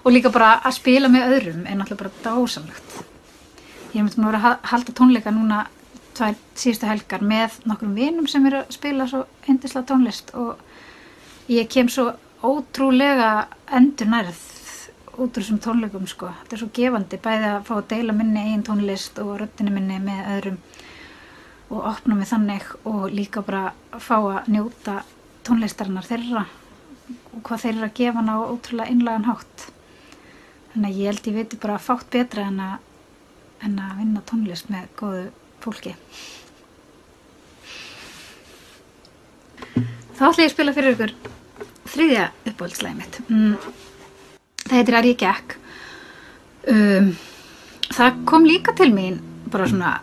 Og 0.00 0.14
líka 0.14 0.30
bara 0.32 0.54
að 0.64 0.78
spila 0.78 1.10
með 1.12 1.34
öðrum 1.34 1.66
er 1.68 1.76
náttúrulega 1.76 2.00
bara 2.00 2.22
dásamlegt 2.24 2.89
ég 3.90 3.98
hef 3.98 4.06
myndið 4.06 4.24
að 4.24 4.30
vera 4.30 4.42
að 4.50 4.70
halda 4.72 4.96
tónleika 5.00 5.34
núna 5.34 5.60
tvær 6.16 6.36
síðustu 6.58 6.88
helgar 6.88 7.22
með 7.24 7.60
nokkrum 7.70 7.94
vinum 7.96 8.28
sem 8.30 8.46
eru 8.46 8.62
að 8.62 8.74
spila 8.76 9.06
svo 9.10 9.24
endislega 9.48 9.88
tónlist 9.88 10.34
og 10.38 11.50
ég 11.50 11.68
kem 11.70 11.88
svo 11.90 12.10
ótrúlega 12.46 13.48
endur 13.76 14.10
nærð 14.10 14.46
út 15.20 15.36
úr 15.36 15.42
þessum 15.42 15.60
tónleikum 15.60 16.06
sko. 16.08 16.30
Þetta 16.42 16.56
er 16.56 16.60
svo 16.62 16.68
gefandi 16.76 17.18
bæði 17.20 17.48
að 17.50 17.64
fá 17.68 17.74
að 17.76 17.88
deila 17.92 18.14
minni 18.16 18.44
eigin 18.44 18.64
tónlist 18.64 19.18
og 19.20 19.34
röttinu 19.40 19.74
minni 19.74 19.98
með 20.02 20.30
öðrum 20.36 20.60
og 21.70 21.88
opna 21.92 22.16
mig 22.18 22.30
þannig 22.30 22.70
og 22.88 23.02
líka 23.14 23.42
bara 23.46 23.74
fá 23.98 24.16
að 24.18 24.48
njóta 24.54 25.00
tónlistarinnar 25.46 26.08
þeirra 26.08 26.46
og 27.34 27.42
hvað 27.46 27.64
þeir 27.64 27.74
eru 27.74 27.88
að 27.88 27.98
gefa 28.00 28.20
hana 28.20 28.38
á 28.38 28.40
ótrúlega 28.48 28.94
innlagan 28.94 29.28
hátt. 29.28 29.66
Þannig 30.72 30.90
að 30.90 31.00
ég 31.00 31.10
held 31.10 31.28
ég 31.30 31.38
viti 31.40 31.60
bara 31.60 31.82
fátt 31.82 32.10
betra 32.14 32.46
en 32.46 32.60
að, 32.64 32.76
en 33.64 33.80
að 33.80 33.96
vinna 34.00 34.22
tónlist 34.28 34.70
með 34.72 34.88
góðu 34.98 35.24
fólki. 35.60 35.94
Þá 40.16 40.22
ætla 40.28 40.44
ég 40.44 40.50
að 40.50 40.54
spila 40.54 40.76
fyrir 40.76 40.94
ykkur 40.96 41.14
þriðja 41.90 42.26
uppáhaldslæði 42.50 42.98
mitt. 42.98 43.18
Mm, 43.28 43.56
það 44.66 44.76
heitir 44.76 44.98
ég 45.08 45.18
gekk. 45.20 45.56
Um, 46.70 47.10
það 47.88 48.22
kom 48.28 48.46
líka 48.48 48.74
til 48.76 48.90
mín 48.92 49.20
bara 49.50 49.68
svona 49.68 49.94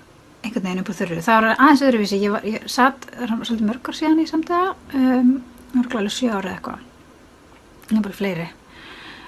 einhvern 0.41 0.65
veginn 0.65 0.81
upp 0.81 0.91
á 0.91 0.97
þurru. 0.97 1.19
Það 1.23 1.37
var 1.37 1.49
aðeins 1.53 1.83
öðruvísi. 1.87 2.21
Ég, 2.23 2.33
var, 2.33 2.47
ég 2.47 2.65
satt 2.71 3.07
svolítið 3.13 3.67
mörg 3.69 3.89
ár 3.91 3.97
síðan 3.97 4.23
í 4.23 4.27
samtæða, 4.29 4.73
um, 4.97 5.31
mörglega 5.75 6.13
sjö 6.13 6.31
ára 6.33 6.49
eða 6.49 6.55
eitthvað. 6.55 6.83
Það 7.87 7.97
er 7.97 8.05
bara 8.07 8.19
fleiri. 8.21 8.49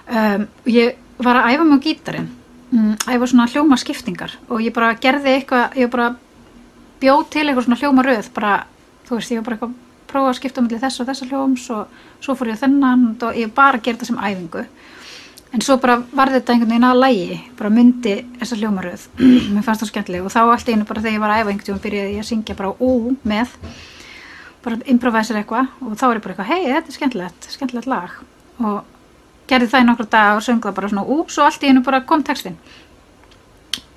Um, 0.09 0.49
ég 0.69 1.21
var 1.21 1.39
að 1.39 1.53
æfa 1.53 1.69
mig 1.69 1.79
á 1.79 1.85
gítarinn. 1.85 2.29
Um, 2.69 2.93
æfa 3.09 3.25
svona 3.25 3.47
hljóma 3.49 3.77
skiptingar 3.81 4.35
og 4.45 4.61
ég 4.61 4.73
bara 4.75 4.91
gerði 5.01 5.39
eitthvað, 5.39 5.77
ég 5.79 5.89
bara 5.89 6.11
bjóð 7.01 7.23
til 7.33 7.45
eitthvað 7.47 7.65
svona 7.65 7.79
hljóma 7.81 8.03
röð, 8.05 8.27
bara, 8.35 8.51
þú 9.07 9.17
veist, 9.17 9.31
ég 9.33 9.39
var 9.39 9.47
bara 9.47 9.57
eitthvað 9.57 9.77
prófa 10.09 10.31
að 10.31 10.37
skipta 10.37 10.63
mellir 10.63 10.81
þess 10.81 11.01
og 11.01 11.09
þessa 11.09 11.27
hljóms 11.29 11.65
og 11.73 11.97
svo 12.21 12.35
fór 12.37 12.51
ég 12.51 12.59
þennan 12.61 13.07
og 13.25 13.37
ég 13.37 13.51
bara 13.55 13.81
gerði 13.81 14.03
það 14.03 14.11
sem 14.11 14.21
æfingu. 14.21 14.65
En 15.49 15.63
svo 15.65 15.79
bara 15.81 15.95
var 16.13 16.29
þetta 16.29 16.53
einhvern 16.53 16.75
veginn 16.75 16.85
að 16.85 16.99
lægi 17.01 17.37
bara 17.57 17.71
myndi 17.73 18.15
þessa 18.37 18.59
hljómaröð. 18.59 19.07
Mér 19.55 19.65
fannst 19.65 19.83
það 19.83 19.91
skemmtileg 19.91 20.27
og 20.27 20.33
þá 20.35 20.39
allt 20.43 20.69
einu 20.69 20.85
bara 20.89 21.01
þegar 21.01 21.15
ég 21.15 21.23
var 21.23 21.33
að 21.33 21.41
æfa 21.41 21.53
einhvern 21.53 21.69
tíma 21.71 21.83
byrjaði 21.85 22.13
ég 22.13 22.21
að 22.21 22.29
syngja 22.29 22.57
bara 22.59 22.75
ú 22.77 22.91
með 23.23 23.55
bara 24.61 24.81
improvæsir 24.91 25.39
eitthvað 25.39 25.73
og 25.81 25.97
þá 25.97 26.05
er 26.09 26.19
ég 26.19 26.23
bara 26.27 26.35
eitthvað 26.35 26.51
hei 26.51 26.61
þetta 26.67 26.91
er 26.91 26.97
skemmtilegt, 26.99 27.49
skemmtilegt 27.55 27.89
lag. 27.89 28.17
Og 28.61 28.98
gerði 29.49 29.71
það 29.71 29.83
í 29.83 29.87
nokkru 29.89 30.09
dag 30.13 30.37
og 30.37 30.45
söngða 30.45 30.75
bara 30.77 30.91
svona 30.91 31.05
ú 31.09 31.23
svo 31.27 31.45
allt 31.45 31.63
einu 31.65 31.81
bara 31.85 32.03
kom 32.05 32.23
textin 32.23 32.57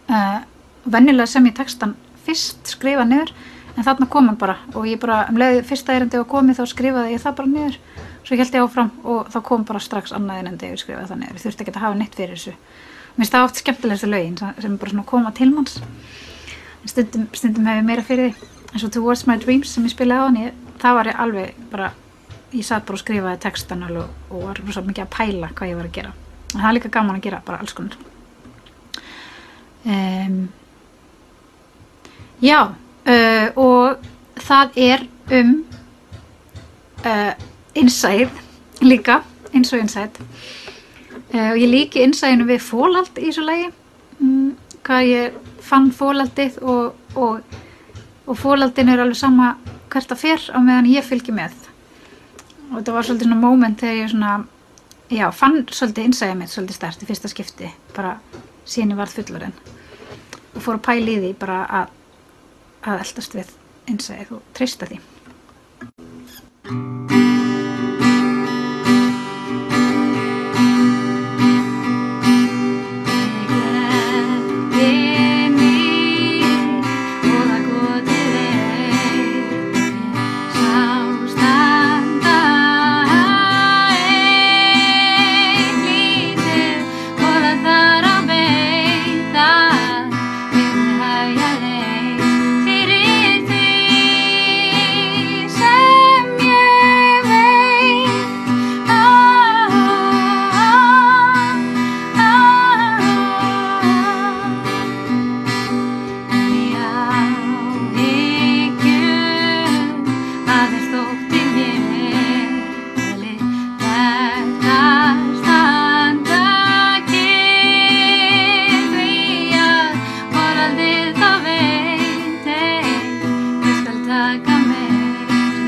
uh, 0.09 0.41
vennilega 0.85 1.29
sem 1.31 1.47
ég 1.47 1.57
textan 1.57 1.95
fyrst 2.27 2.75
skrifa 2.77 3.05
niður 3.09 3.33
en 3.77 3.87
þarna 3.87 4.09
kom 4.11 4.29
hann 4.29 4.39
bara. 4.39 4.59
Og 4.77 4.87
ég 4.89 5.01
bara 5.01 5.27
um 5.31 5.39
leiði 5.41 5.63
fyrsta 5.67 5.97
erindi 5.97 6.21
og 6.21 6.29
komið 6.31 6.61
þá 6.61 6.65
skrifaði 6.73 7.15
ég 7.15 7.23
það 7.23 7.37
bara 7.39 7.53
niður. 7.53 7.79
Svo 8.23 8.39
held 8.39 8.57
ég 8.57 8.67
áfram 8.67 8.91
og 9.03 9.31
þá 9.33 9.39
kom 9.49 9.65
bara 9.69 9.83
strax 9.83 10.15
annað 10.17 10.43
erindi 10.43 10.73
og 10.75 10.83
skrifaði 10.83 11.11
það 11.11 11.23
niður, 11.23 11.39
ég 11.39 11.45
þurfti 11.47 11.65
ekki 11.65 11.75
að 11.75 11.85
hafa 11.87 11.99
neitt 11.99 12.19
fyrir 12.19 12.37
þessu. 12.37 12.55
Mér 13.13 13.23
finnst 13.25 13.35
það 13.35 13.47
oft 13.47 13.61
skemmtilegstu 13.61 14.11
lögin 14.11 14.39
sem 14.41 14.77
bara 14.81 14.93
svona 14.93 15.07
koma 15.09 15.33
til 15.37 15.51
manns. 15.53 15.81
Stundum, 16.89 17.27
stundum 17.37 17.69
hef 17.69 17.81
ég 17.81 17.89
meira 17.89 18.07
fyrir 18.07 18.31
því. 18.31 18.51
Eins 18.73 18.87
og 18.87 18.93
Towards 18.95 19.27
My 19.29 19.37
Dreams 19.41 19.75
sem 19.75 19.85
ég 19.85 19.93
spilaði 19.93 20.23
á 20.23 20.27
hann 20.29 20.61
það 20.83 20.97
var 20.99 21.11
ég 21.11 21.19
alveg 21.25 21.59
bara 21.71 21.91
ég 22.53 22.65
satt 22.67 22.87
bara 22.87 22.99
og 22.99 23.03
skrifaði 23.03 23.43
textan 23.43 23.85
og, 23.89 24.03
og 24.31 24.49
var 24.49 24.63
svo 24.75 24.85
mikið 24.87 25.07
að 25.07 25.13
pæla 25.17 25.53
hvað 25.53 25.71
ég 25.73 25.79
var 25.79 25.89
að 25.89 25.97
gera. 25.99 26.15
En 26.53 26.61
það 26.61 26.69
er 26.69 26.77
líka 26.79 26.93
gaman 26.93 27.19
að 27.19 27.25
gera 27.29 27.43
bara 27.47 27.63
alls 27.63 27.77
konar. 27.77 27.97
Um, 29.83 30.43
Já 32.43 32.59
uh, 33.07 33.49
og 33.57 34.03
það 34.43 34.79
er 34.83 35.05
um 35.39 35.53
uh, 37.07 37.33
innsæð 37.79 38.31
líka 38.83 39.21
eins 39.55 39.73
og 39.73 39.79
innsæð 39.79 40.19
uh, 40.19 41.51
og 41.53 41.61
ég 41.61 41.71
líki 41.71 42.03
innsæðinu 42.03 42.49
við 42.51 42.65
fólald 42.67 43.19
í 43.19 43.29
þessu 43.29 43.47
lagi. 43.47 43.71
Um, 44.19 44.55
hvað 44.83 45.11
ég 45.13 45.41
fann 45.63 45.93
fólaldið 45.95 46.59
og, 46.63 46.99
og, 47.15 47.59
og 48.27 48.39
fólaldin 48.39 48.91
er 48.91 49.05
alveg 49.05 49.23
sama 49.23 49.55
hvert 49.93 50.15
að 50.15 50.25
fer 50.25 50.51
á 50.51 50.59
meðan 50.59 50.91
ég 50.91 51.07
fylgji 51.07 51.35
með 51.37 51.55
og 52.73 52.79
þetta 52.81 52.97
var 52.97 53.09
svolítið 53.09 53.29
svona 53.29 53.41
moment 53.45 53.81
þegar 53.81 53.99
ég 54.01 54.13
svona 54.13 54.35
já, 55.13 55.27
fann 55.37 55.63
svolítið 55.69 56.09
innsæðið 56.09 56.39
mitt 56.41 56.53
svolítið 56.53 56.79
stert 56.81 57.03
í 57.05 57.09
fyrsta 57.11 57.31
skipti. 57.33 57.73
Bara 57.97 58.17
síðan 58.65 58.95
ég 58.95 59.03
varð 59.03 59.19
fullorinn 59.19 59.59
og 60.53 60.61
fór 60.61 60.79
að 60.79 60.87
pæli 60.89 61.17
í 61.17 61.21
því 61.23 61.35
bara 61.41 61.65
að 61.69 61.99
að 62.83 63.05
eldast 63.05 63.37
við 63.37 63.53
einsæðið 63.91 64.33
og 64.39 64.49
treysta 64.57 64.91
því 64.91 64.99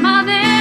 mother. 0.04 0.53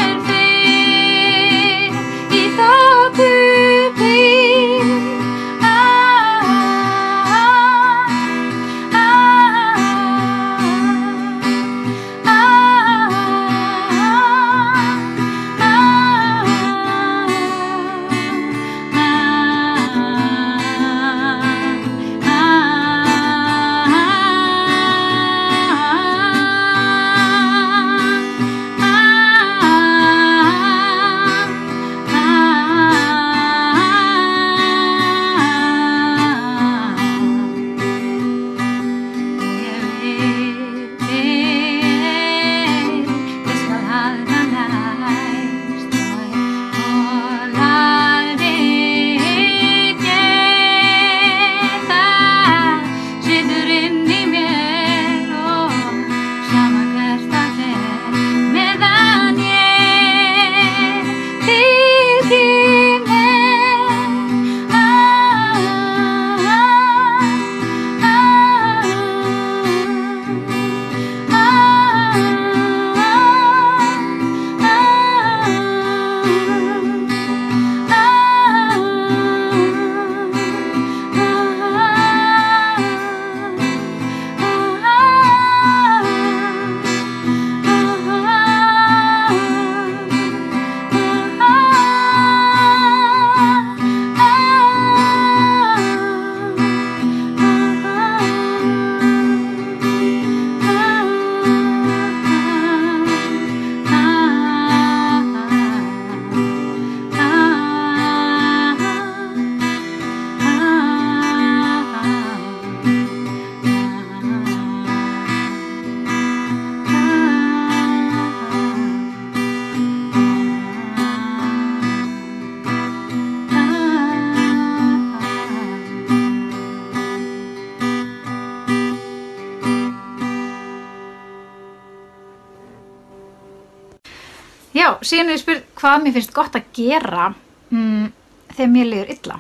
Síðan 135.13 135.30
er 135.30 135.38
ég 135.38 135.43
spurt 135.43 135.65
hvað 135.78 136.04
mér 136.04 136.15
finnst 136.15 136.34
gott 136.34 136.56
að 136.58 136.69
gera 136.76 137.28
mm, 137.73 138.06
þegar 138.54 138.71
mér 138.73 138.89
liður 138.89 139.12
illa. 139.13 139.39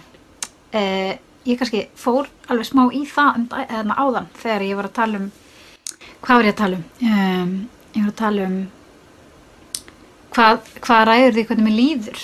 Uh, 0.73 1.13
ég 1.47 1.59
kannski 1.59 1.83
fór 1.99 2.29
alveg 2.49 2.69
smá 2.69 2.83
í 2.93 3.03
það 3.09 3.39
um, 3.39 3.47
dag- 3.51 3.73
eða 3.79 3.97
áðan 3.99 4.29
þegar 4.39 4.65
ég 4.67 4.79
var 4.79 4.89
að 4.89 4.95
tala 4.99 5.19
um, 5.19 5.27
hvað 6.23 6.37
var 6.39 6.47
ég 6.47 6.53
að 6.53 6.61
tala 6.61 6.79
um? 6.79 6.85
um 7.09 7.53
ég 7.93 8.05
var 8.05 8.13
að 8.13 8.21
tala 8.21 8.47
um 8.47 8.55
hvað, 10.33 10.71
hvað 10.81 11.03
ræður 11.09 11.35
því 11.37 11.45
hvernig 11.49 11.67
mér 11.67 11.77
líður. 11.77 12.23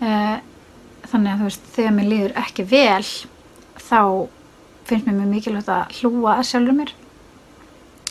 Uh, 0.00 0.36
þannig 1.10 1.32
að 1.32 1.40
þú 1.40 1.48
veist, 1.50 1.70
þegar 1.76 1.96
mér 1.96 2.10
líður 2.10 2.36
ekki 2.40 2.66
vel, 2.70 3.08
þá 3.78 4.00
finnst 4.88 5.06
mér 5.06 5.18
mjög 5.20 5.32
mikilvægt 5.34 5.70
að 5.74 5.98
hlúa 6.00 6.36
að 6.38 6.46
sjálfur 6.50 6.78
mér 6.78 6.94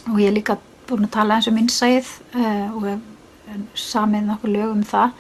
og 0.09 0.19
ég 0.19 0.29
er 0.29 0.35
líka 0.35 0.55
búin 0.89 1.05
að 1.07 1.15
tala 1.17 1.37
eins 1.37 1.47
um 1.51 1.57
innsæð 1.59 2.11
uh, 2.39 2.67
og 2.75 2.85
samið 3.77 4.27
nokkuð 4.29 4.55
lög 4.55 4.73
um 4.73 4.83
það. 4.87 5.13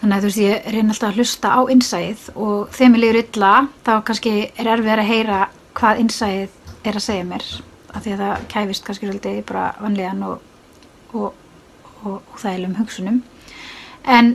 Þannig 0.00 0.16
að 0.16 0.24
þú 0.24 0.30
veist 0.30 0.42
ég 0.42 0.66
reyna 0.74 0.94
alltaf 0.94 1.08
að 1.08 1.20
hlusta 1.20 1.52
á 1.54 1.60
innsæð 1.72 2.24
og 2.34 2.72
þegar 2.74 2.90
mér 2.92 3.02
líður 3.04 3.20
illa 3.22 3.52
þá 3.86 3.92
kannski 4.08 4.34
er 4.44 4.72
erfið 4.74 4.92
að 4.94 5.10
heyra 5.10 5.38
hvað 5.78 6.02
innsæð 6.02 6.58
er 6.84 6.98
að 6.98 7.06
segja 7.06 7.28
mér 7.28 7.46
af 7.94 8.02
því 8.02 8.12
að 8.14 8.24
það 8.24 8.48
kæfist 8.52 8.84
kannski 8.84 9.08
svolítið 9.08 9.38
bara 9.48 9.68
vanlíðan 9.80 10.26
og, 10.26 10.42
og, 11.14 11.30
og, 12.02 12.18
og 12.18 12.42
þælum 12.42 12.74
hugsunum. 12.80 13.22
En 14.04 14.34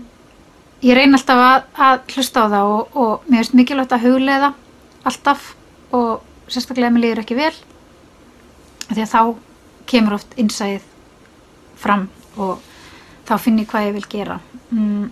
ég 0.82 0.95
reyna 0.95 1.19
alltaf 1.19 1.43
að, 1.43 1.67
að 1.75 2.15
hlusta 2.15 2.45
á 2.47 2.52
það 2.56 2.71
og, 2.71 3.28
mér 3.28 3.43
finnst 3.43 3.58
mikilvægt 3.60 3.95
að 3.95 4.06
huglega 4.08 4.54
alltaf 5.10 5.52
og 5.95 6.23
sérstaklega 6.49 6.93
mér 6.95 7.06
líður 7.06 7.23
ekki 7.23 7.38
vel 7.38 7.54
því 8.89 9.04
að 9.04 9.12
þá 9.12 9.21
kemur 9.89 10.17
oft 10.17 10.34
innsæðið 10.39 10.88
fram 11.80 12.08
og 12.39 12.63
þá 13.29 13.35
finn 13.37 13.61
ég 13.61 13.69
hvað 13.69 13.89
ég 13.89 13.97
vil 13.97 14.07
gera. 14.09 14.39
Mm, 14.73 15.09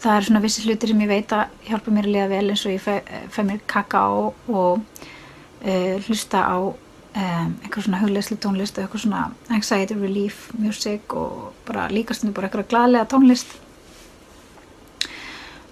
það 0.00 0.16
er 0.16 0.26
svona 0.28 0.44
vissi 0.44 0.64
hlutir 0.64 0.92
sem 0.92 1.02
ég 1.04 1.10
veit 1.10 1.34
að 1.36 1.52
hjálpa 1.68 1.92
mér 1.92 2.08
að 2.08 2.14
liða 2.14 2.30
vel 2.32 2.46
eins 2.52 2.64
og 2.64 2.72
ég 2.74 2.84
fæ, 2.84 2.94
fæ 3.32 3.40
mér 3.48 3.60
kaka 3.70 4.04
á 4.04 4.12
og 4.12 4.80
uh, 4.80 5.96
hlusta 6.06 6.44
á 6.44 6.56
um, 6.60 7.50
eitthvað 7.62 7.86
svona 7.86 8.00
huglegsli 8.02 8.38
tónlist 8.40 8.78
og 8.78 8.86
eitthvað 8.86 9.04
svona 9.06 9.24
anxiety 9.52 9.96
relief 9.98 10.48
music 10.60 11.16
og 11.16 11.52
bara 11.68 11.90
líkastunni 11.92 12.34
bara 12.36 12.48
eitthvað 12.48 12.70
glæðlega 12.72 13.10
tónlist. 13.12 13.58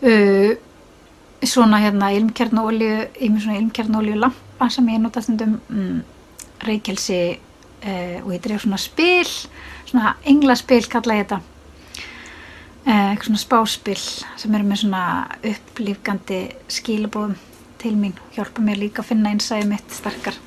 Uh, 0.03 0.53
svona 1.47 1.81
hérna 1.83 2.11
ilmkjarnolju 2.17 2.93
í 3.19 3.31
mér 3.31 3.45
svona 3.45 3.61
ilmkjarnolju 3.61 4.19
lampa 4.19 4.69
sem 4.71 4.89
ég 4.93 5.01
nota 5.03 5.23
stundum 5.25 5.59
mm, 5.69 6.03
reykelsi 6.67 7.23
uh, 7.83 8.19
og 8.25 8.31
ég 8.35 8.43
dref 8.45 8.65
svona 8.65 8.81
spil 8.81 9.29
svona 9.93 10.15
englaspil 10.29 10.87
kalla 10.91 11.19
ég 11.19 11.27
þetta. 11.27 11.41
Uh, 12.83 13.15
svona 13.23 13.39
spáspil 13.39 14.01
sem 14.01 14.55
eru 14.57 14.67
með 14.67 14.83
svona 14.83 15.03
upplýfgandi 15.53 16.41
skilabóðum 16.73 17.37
til 17.83 17.93
mín 17.99 18.17
hjálpa 18.35 18.63
mér 18.65 18.81
líka 18.81 19.03
að 19.03 19.13
finna 19.13 19.31
einsæði 19.31 19.69
mitt 19.71 19.95
sterkar. 19.95 20.39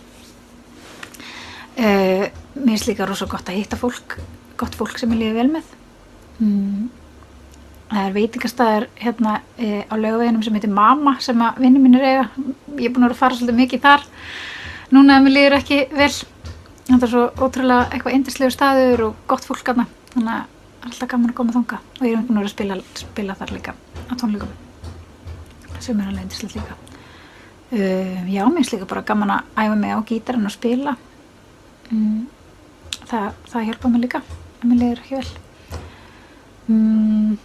Uh, 1.75 2.27
mér 2.55 2.75
finnst 2.75 2.89
líka 2.89 3.07
rosa 3.07 3.27
gott 3.31 3.51
að 3.51 3.61
hitta 3.61 3.79
fólk 3.79 4.17
gott 4.59 4.75
fólk 4.75 4.99
sem 4.99 5.11
ég 5.15 5.21
lífi 5.21 5.39
vel 5.39 5.49
með. 5.57 5.73
Mm. 6.39 6.91
það 7.87 8.07
er 8.07 8.13
veitingastæðar 8.15 8.85
hérna 8.99 9.33
e, 9.55 9.67
á 9.87 9.93
laugaveginum 9.95 10.41
sem 10.43 10.55
heitir 10.57 10.71
Mama 10.73 11.13
sem 11.23 11.39
að 11.45 11.61
vinni 11.63 11.79
mínir 11.79 12.03
eiga. 12.03 12.25
Ég 12.75 12.89
er 12.89 12.95
búin 12.95 13.05
að 13.05 13.11
vera 13.11 13.15
að 13.15 13.21
fara 13.21 13.37
svolítið 13.37 13.59
mikið 13.61 13.83
þar. 13.85 14.07
Núna 14.95 15.15
að 15.15 15.23
mér 15.25 15.35
líður 15.35 15.57
ekki 15.59 15.77
vel 15.95 16.09
þetta 16.89 17.05
er 17.05 17.11
svo 17.11 17.23
ótrúlega 17.41 17.87
eitthvað 17.89 18.17
eindislegu 18.17 18.53
staður 18.53 19.07
og 19.07 19.23
gott 19.29 19.47
fólk 19.47 19.71
aðna 19.71 19.87
þannig 20.11 20.33
að 20.35 20.51
alltaf 20.85 21.09
gaman 21.09 21.31
að 21.31 21.37
koma 21.39 21.55
þanga 21.55 21.79
og 21.81 22.05
ég 22.05 22.13
er 22.13 22.19
að 22.21 22.29
vera 22.29 22.45
að 22.45 22.53
spila, 22.53 22.77
spila 23.01 23.37
þar 23.39 23.53
líka 23.55 23.73
á 24.05 24.13
tónleikum. 24.21 24.51
Sem 25.81 25.99
er 25.99 26.09
alveg 26.09 26.25
eindislegt 26.25 26.57
líka. 26.59 26.77
Uh, 27.71 28.21
já, 28.29 28.43
mér 28.45 28.59
finnst 28.59 28.75
líka 28.75 28.89
bara 28.89 29.05
gaman 29.07 29.33
að 29.33 29.63
æfa 29.63 29.79
mig 29.81 29.95
á 29.97 29.99
gítarinn 30.05 30.45
og 30.45 30.53
spila. 30.53 30.93
Mm, 31.89 32.27
það, 33.09 33.27
það 33.49 33.67
hjálpa 33.69 33.91
mér 33.91 34.05
líka 34.05 34.21
að 34.21 34.69
mér 34.69 34.81
líður 34.83 35.01
ekki 35.01 35.17
vel. 35.17 35.81
Mm, 36.69 37.35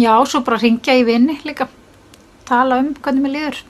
já, 0.00 0.12
svo 0.24 0.40
bara 0.48 0.62
ringja 0.64 0.96
í 0.96 1.04
vinni 1.06 1.38
líka. 1.44 1.68
Tala 2.48 2.80
um 2.80 2.92
hvernig 2.96 3.24
mér 3.24 3.36
líður 3.36 3.62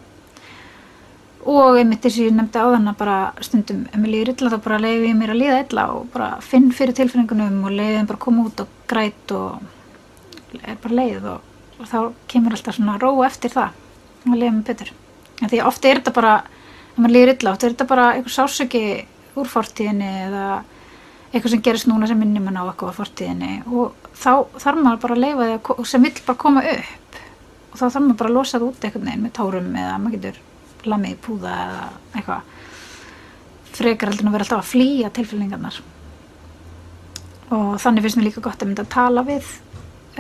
og 1.45 1.79
einmitt 1.79 2.05
þess 2.05 2.19
að 2.19 2.27
ég 2.29 2.35
nefndi 2.39 2.61
á 2.61 2.67
þann 2.73 2.91
að 2.91 2.99
bara 3.01 3.17
stundum 3.45 3.85
ef 3.91 3.97
mér 4.01 4.13
líður 4.15 4.31
illa 4.33 4.51
þá 4.55 4.59
bara 4.65 4.81
leiði 4.81 5.09
ég 5.11 5.17
mér 5.19 5.33
að 5.35 5.41
líða 5.43 5.63
illa 5.65 5.85
og 5.93 6.07
bara 6.15 6.29
finn 6.45 6.71
fyrir 6.73 6.97
tilfinningunum 6.97 7.59
og 7.69 7.75
leiði 7.75 7.99
þeim 7.99 8.09
bara 8.11 8.23
koma 8.25 8.45
út 8.49 8.63
og 8.65 8.77
græt 8.89 9.35
og 9.37 10.61
er 10.63 10.79
bara 10.83 10.99
leið 11.01 11.27
og, 11.35 11.51
og 11.81 11.91
þá 11.91 11.99
kemur 12.33 12.57
alltaf 12.57 12.79
svona 12.79 12.95
ró 13.03 13.11
eftir 13.27 13.53
það. 13.53 13.81
Og 14.25 14.37
leiði 14.37 14.53
mér 14.55 14.69
betur. 14.71 14.93
En 15.43 15.51
því 15.53 15.61
ofta 15.69 15.91
er 15.91 16.01
þetta 16.01 16.15
bara 16.17 16.35
ef 16.47 16.97
maður 16.97 17.15
líður 17.17 17.35
illa, 17.35 17.53
ofta 17.53 17.67
er 17.67 17.75
þetta 17.75 17.91
bara 17.91 18.07
einhver 18.15 18.37
sásöki 18.39 18.85
úr 19.35 19.51
fortíðinni 19.51 20.11
eða 20.29 20.47
eitthvað 21.35 21.51
sem 21.57 21.65
gerist 21.67 21.89
núna 21.91 22.09
sem 22.09 22.19
minnir 22.21 22.45
mann 22.45 22.57
á 22.57 22.65
eitthvað 22.65 22.95
á 22.95 22.99
fortíðinni. 23.03 23.53
Og 23.69 24.11
þá 24.15 24.47
þarf 24.63 24.81
maður 24.81 25.05
bara 25.05 25.19
að 25.19 25.25
leifa 25.27 25.51
því 25.75 25.89
sem 25.91 26.09
vill 26.09 26.17
bara 26.25 26.43
koma 26.47 26.65
upp. 26.73 27.21
Og 27.73 27.79
þá 27.81 27.85
þarf 27.85 28.03
maður 28.05 28.21
bara 28.23 28.33
að 28.33 28.37
losa 28.39 28.59
það 28.59 28.69
út 28.71 28.89
einhvern 28.89 30.45
í 30.85 31.17
púða 31.21 31.55
eða 31.65 31.83
eitthvað. 32.15 32.53
Frekar 33.75 34.11
heldur 34.11 34.25
en 34.25 34.31
að 34.31 34.37
vera 34.37 34.47
alltaf 34.47 34.63
að 34.63 34.71
flýja 34.71 35.11
tilfélningarnar 35.15 35.81
og 37.55 37.75
þannig 37.83 38.05
finnst 38.05 38.19
mér 38.19 38.29
líka 38.29 38.43
gott 38.45 38.63
að 38.63 38.71
mynda 38.71 38.85
að 38.85 38.93
tala 38.95 39.25
við 39.27 39.49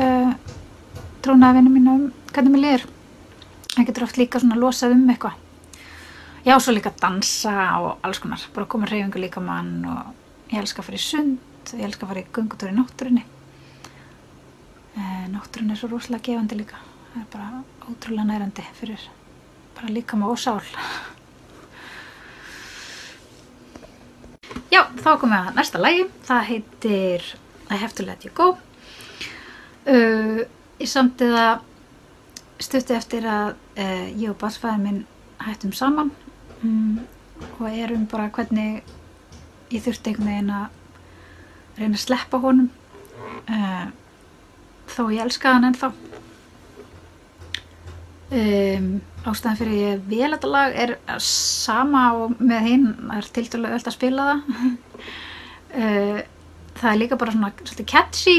uh, 0.03 0.35
trónaðavinu 1.25 1.73
mínu 1.73 1.95
um 1.95 2.05
hvernig 2.35 2.53
mér 2.55 2.65
líður. 2.65 2.85
Það 3.75 3.89
getur 3.89 4.07
oft 4.07 4.21
líka 4.21 4.43
svona 4.43 4.59
losað 4.61 4.95
um 4.97 5.09
eitthvað. 5.11 5.41
Já, 6.45 6.59
svo 6.61 6.75
líka 6.75 6.93
dansa 7.01 7.55
og 7.81 8.05
alls 8.05 8.21
konar, 8.21 8.43
bara 8.55 8.69
koma 8.69 8.91
reyfingu 8.91 9.23
líka 9.23 9.41
mann 9.43 9.79
og 9.89 10.53
ég 10.53 10.61
elska 10.61 10.83
að 10.83 10.91
fara 10.91 11.01
í 11.01 11.05
sund 11.05 11.73
ég 11.73 11.87
elska 11.87 12.05
að 12.05 12.13
fara 12.13 12.23
í 12.23 12.31
göngutúr 12.35 12.71
í 12.71 12.77
náttúrunni. 12.77 13.25
Uh, 14.95 15.27
náttúrun 15.33 15.73
er 15.73 15.81
svo 15.81 15.91
rosalega 15.91 16.29
gefandi 16.29 16.61
líka. 16.61 16.81
Það 17.15 17.23
er 17.23 17.29
bara 17.33 17.63
ótrúlega 17.89 18.29
nærandi 18.29 18.67
fyrir 18.77 19.11
bara 19.75 19.93
líka 19.93 20.17
og 20.17 20.39
sál. 20.39 20.63
Já, 24.73 24.85
þá 24.99 25.11
komum 25.21 25.35
við 25.35 25.49
að 25.49 25.57
næsta 25.59 25.81
lagi. 25.81 26.05
Það 26.27 26.47
heitir 26.49 27.27
I 27.71 27.77
have 27.77 27.95
to 27.95 28.07
let 28.07 28.25
you 28.25 28.33
go. 28.35 28.57
Uh, 29.85 30.45
ég 30.81 30.89
samti 30.89 31.29
það 31.29 31.65
stutti 32.63 32.95
eftir 32.97 33.27
að 33.29 33.55
uh, 33.77 34.07
ég 34.17 34.31
og 34.31 34.39
basfæðin 34.41 34.85
minn 34.85 35.03
hættum 35.45 35.75
saman 35.77 36.13
um, 36.63 37.01
og 37.59 37.67
erum 37.69 38.07
bara 38.09 38.31
hvernig 38.33 38.81
ég 39.75 39.83
þurfti 39.85 40.13
einhvern 40.15 40.31
veginn 40.31 40.55
að 40.55 41.81
reyna 41.81 41.99
að 41.99 42.05
sleppa 42.07 42.41
honum. 42.41 42.71
Uh, 43.45 43.91
þó 44.89 45.03
ég 45.13 45.25
elskaði 45.27 45.59
hann 45.59 45.69
ennþá 45.71 45.93
um, 48.35 48.89
ástæðan 49.25 49.59
fyrir 49.61 49.81
ég 49.81 50.05
vel 50.11 50.31
þetta 50.35 50.51
lag 50.51 50.77
er 50.85 50.95
sama 51.23 52.05
og 52.19 52.37
með 52.41 52.69
hinn 52.69 52.87
er 53.15 53.29
tildulega 53.37 53.79
öll 53.79 53.85
að 53.85 53.97
spila 53.97 54.27
það. 54.31 54.41
Uh, 55.75 56.19
það 56.81 56.91
er 56.91 57.01
líka 57.03 57.21
bara 57.21 57.35
svona 57.35 57.53
svolítið 57.61 57.91
catchy. 57.95 58.37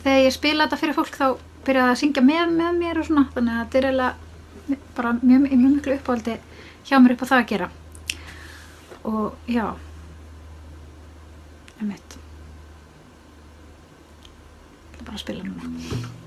Þegar 0.00 0.24
ég 0.26 0.36
spila 0.36 0.66
þetta 0.66 0.80
fyrir 0.80 0.98
fólk 0.98 1.18
þá 1.18 1.26
byrja 1.66 1.86
það 1.86 1.94
að 1.94 2.00
syngja 2.02 2.24
með 2.26 2.56
með 2.56 2.80
mér 2.84 3.02
og 3.02 3.10
svona. 3.10 3.28
Þannig 3.36 3.54
að 3.54 3.62
þetta 3.62 3.80
er 3.80 3.90
eiginlega 3.90 4.80
bara 4.96 5.12
mjög, 5.18 5.46
mjög, 5.46 5.70
miklu 5.76 5.98
uppáhaldi 5.98 6.40
hjá 6.88 6.98
mér 6.98 7.16
upp 7.16 7.24
á 7.26 7.30
það 7.30 7.38
að 7.40 7.50
gera. 7.54 7.70
Og 9.10 9.50
já. 9.50 9.66
Emitt 11.80 12.20
ég 14.90 14.98
ætla 15.00 15.06
bara 15.06 15.18
spila 15.18 15.44
núna 15.44 16.19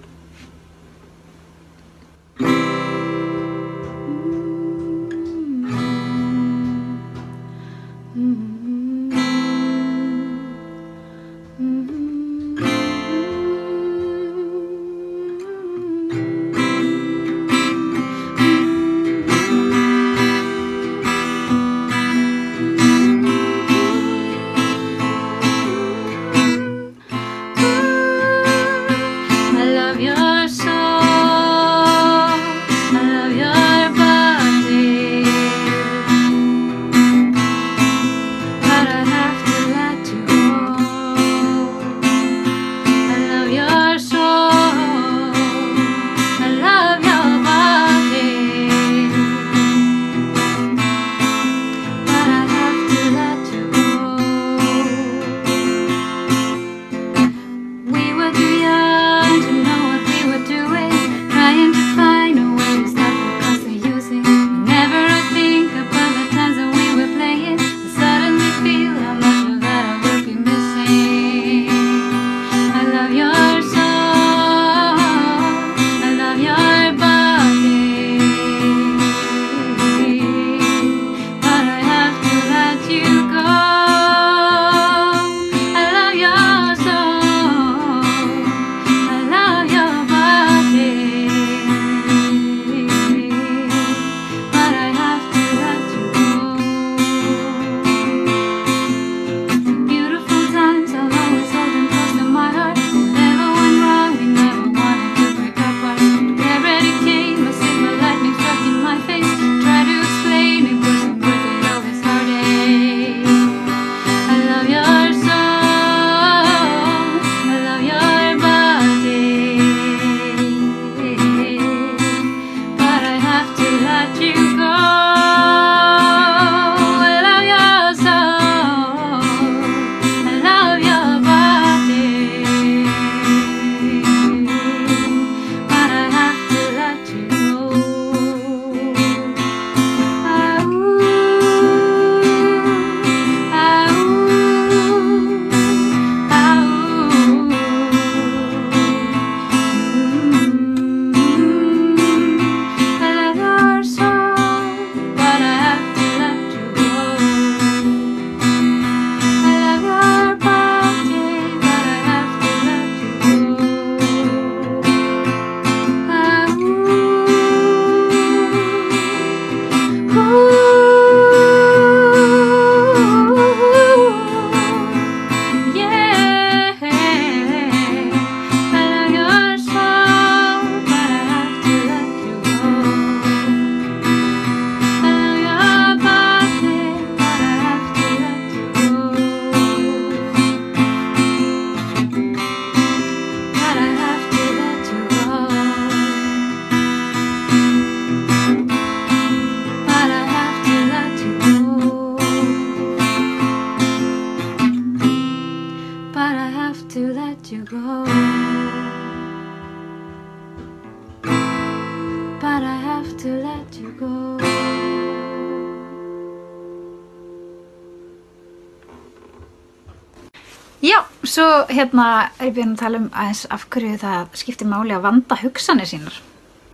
hérna 221.78 222.06
er 222.38 222.50
ég 222.50 222.56
byrjun 222.56 222.76
að 222.76 222.84
tala 222.84 223.02
um 223.02 223.10
aðeins 223.12 223.44
af 223.54 223.66
hverju 223.74 223.98
það 224.02 224.38
skiptir 224.40 224.70
máli 224.70 224.96
að 224.96 225.06
vanda 225.08 225.38
hugsanir 225.42 225.90
sínar. 225.90 226.20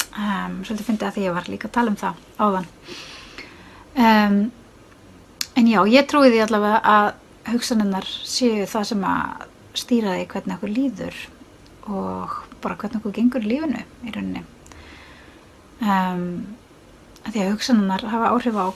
Um, 0.09 0.59
svolítið 0.65 0.87
fyndi 0.87 1.07
að 1.07 1.15
því 1.15 1.25
ég 1.27 1.35
var 1.37 1.49
líka 1.51 1.69
að 1.69 1.75
tala 1.77 1.93
um 1.93 1.99
það 1.99 2.21
áðan. 2.39 2.69
Um, 3.99 4.37
en 5.59 5.69
já, 5.69 5.79
ég 5.93 6.07
trúi 6.09 6.31
því 6.31 6.43
allavega 6.45 6.79
að 6.93 7.09
hugsaninnar 7.53 8.07
séu 8.07 8.67
það 8.69 8.87
sem 8.91 9.05
að 9.09 9.47
stýra 9.79 10.15
því 10.17 10.27
hvernig 10.33 10.57
okkur 10.57 10.73
líður 10.73 11.19
og 11.89 12.35
bara 12.63 12.77
hvernig 12.79 12.99
okkur 12.99 13.15
gengur 13.15 13.45
lífinu 13.45 13.83
í 14.03 14.13
rauninni. 14.13 14.43
Um, 15.79 16.23
því 17.29 17.45
að 17.45 17.51
hugsaninnar 17.53 18.05
hafa 18.11 18.33
áhrif 18.33 18.59
á 18.59 18.67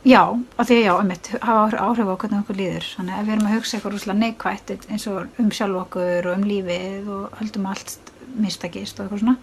Já, 0.00 0.22
af 0.56 0.64
því 0.64 0.76
að 0.78 0.86
já, 0.86 0.92
um 0.96 1.08
mitt, 1.10 1.26
hafa 1.44 1.80
áhrif 1.84 2.08
á 2.08 2.16
hvernig 2.16 2.38
okkur 2.40 2.56
líður. 2.56 2.86
Þannig 2.96 3.16
að 3.18 3.26
við 3.26 3.34
erum 3.34 3.48
að 3.50 3.56
hugsa 3.58 3.76
eitthvað 3.76 3.92
rúslega 3.94 4.20
neikvægt 4.20 4.70
eins 4.88 5.02
og 5.10 5.40
um 5.42 5.50
sjálf 5.52 5.80
okkur 5.82 6.28
og 6.30 6.38
um 6.38 6.46
lífið 6.48 7.10
og 7.12 7.34
höldum 7.40 7.66
allt 7.68 8.12
mistakist 8.40 8.96
og 8.96 9.04
eitthvað 9.04 9.20
svona, 9.24 9.36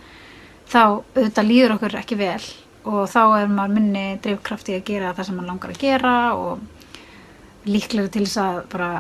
þá 0.72 0.82
auðvitað 0.82 1.50
líður 1.52 1.76
okkur 1.76 1.98
ekki 2.00 2.18
vel 2.18 2.48
og 2.88 3.04
þá 3.12 3.22
er 3.42 3.52
maður 3.52 3.76
minni 3.76 4.06
drifkrafti 4.24 4.80
að 4.80 4.88
gera 4.88 5.14
það 5.14 5.28
sem 5.28 5.38
maður 5.38 5.52
langar 5.52 5.74
að 5.76 5.82
gera 5.84 6.16
og 6.40 7.68
líklega 7.68 8.14
til 8.16 8.26
þess 8.26 8.42
að 8.42 8.60
bara 8.72 8.92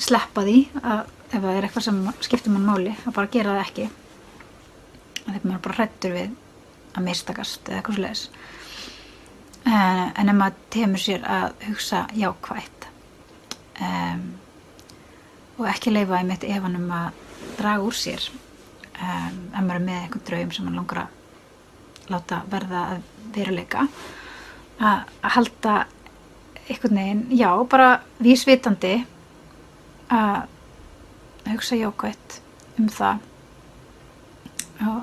sleppa 0.00 0.44
því 0.48 0.58
að 0.80 1.00
ef 1.34 1.36
það 1.36 1.50
er 1.52 1.68
eitthvað 1.68 1.86
sem 1.86 2.00
skiptir 2.24 2.54
mann 2.54 2.66
máli, 2.66 2.94
að 3.04 3.16
bara 3.16 3.30
gera 3.30 3.54
það 3.54 3.64
ekki. 3.68 3.86
Þegar 5.24 5.46
maður 5.46 5.64
bara 5.68 5.78
hrettur 5.78 6.14
við 6.18 6.34
að 6.94 7.06
mistakast 7.06 7.70
eða 7.70 7.80
eitthvað 7.80 8.00
sluðis. 8.00 8.24
Uh, 9.64 10.10
en 10.20 10.28
ef 10.28 10.36
maður 10.36 10.64
temur 10.74 11.00
sér 11.00 11.22
að 11.24 11.54
hugsa 11.70 12.02
jákvægt 12.12 12.88
um, 13.80 14.24
og 15.56 15.68
ekki 15.70 15.94
leifa 15.94 16.20
í 16.20 16.26
mitt 16.28 16.44
efanum 16.44 16.90
að 16.92 17.22
draga 17.56 17.86
úr 17.86 17.96
sér 17.96 18.26
um, 18.28 19.38
ef 19.54 19.62
maður 19.62 19.78
er 19.78 19.86
með 19.86 20.02
eitthvað 20.02 20.26
draum 20.28 20.52
sem 20.52 20.68
maður 20.68 20.76
langar 20.82 21.00
að 21.06 22.12
láta 22.12 22.42
verða 22.52 22.82
að 22.92 23.08
veruleika 23.34 23.86
að, 23.86 24.98
að 25.22 25.34
halda 25.38 25.74
eitthvað 26.64 26.96
neginn, 26.96 27.24
já, 27.36 27.50
bara 27.68 27.88
vísvitandi 28.24 28.94
að 30.12 30.44
hugsa 31.50 31.76
jákvægt 31.76 32.38
um 32.80 32.88
það. 32.88 33.20
Og 34.84 35.02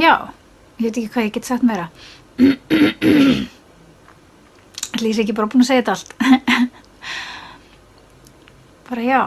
já, 0.00 0.14
ég 0.80 0.86
veit 0.86 0.96
ekki 0.96 1.10
hvað 1.12 1.28
ég 1.28 1.34
get 1.36 1.48
sagt 1.48 1.66
meira 1.66 1.90
Það 4.90 5.04
lýsi 5.04 5.22
ekki 5.24 5.36
bara 5.36 5.50
búin 5.50 5.64
að 5.64 5.70
segja 5.70 5.82
þetta 5.82 5.94
allt. 5.96 6.10
bara 8.90 9.02
já. 9.06 9.22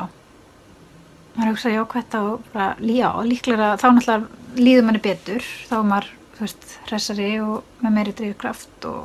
maður 1.35 1.51
hugsa 1.51 1.73
jákvæmt 1.73 2.17
og 2.19 2.47
bara, 2.53 2.67
já, 2.81 3.09
líklega 3.25 3.67
þá 3.81 3.87
náttúrulega 3.89 4.59
líður 4.59 4.87
manni 4.87 5.01
betur. 5.03 5.43
Þá 5.69 5.75
er 5.79 5.87
maður, 5.91 6.09
þú 6.35 6.45
veist, 6.45 6.63
hressari 6.89 7.29
og 7.41 7.83
með 7.83 7.95
meiri 7.97 8.15
drifkraft 8.17 8.89
og 8.89 9.03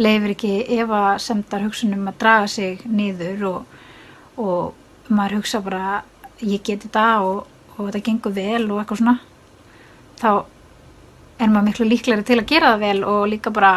leifir 0.00 0.34
ekki 0.36 0.54
efa 0.78 1.02
semdar 1.22 1.66
hugsunum 1.66 2.08
að 2.08 2.18
draga 2.22 2.48
sig 2.48 2.86
niður 2.88 3.44
og, 3.50 3.60
og 4.40 5.10
maður 5.12 5.40
hugsa 5.40 5.60
bara 5.64 6.02
ég 6.40 6.62
geti 6.64 6.88
þetta 6.88 7.06
og, 7.26 7.46
og 7.76 7.82
þetta 7.88 8.06
gengur 8.08 8.34
vel 8.38 8.64
og 8.70 8.80
eitthvað 8.80 9.02
svona. 9.02 9.18
Þá 10.22 10.30
er 11.42 11.50
maður 11.52 11.68
miklu 11.68 11.88
líklegri 11.88 12.26
til 12.26 12.38
að 12.40 12.48
gera 12.52 12.72
það 12.74 12.84
vel 12.86 13.04
og 13.08 13.20
líka 13.30 13.52
bara 13.54 13.72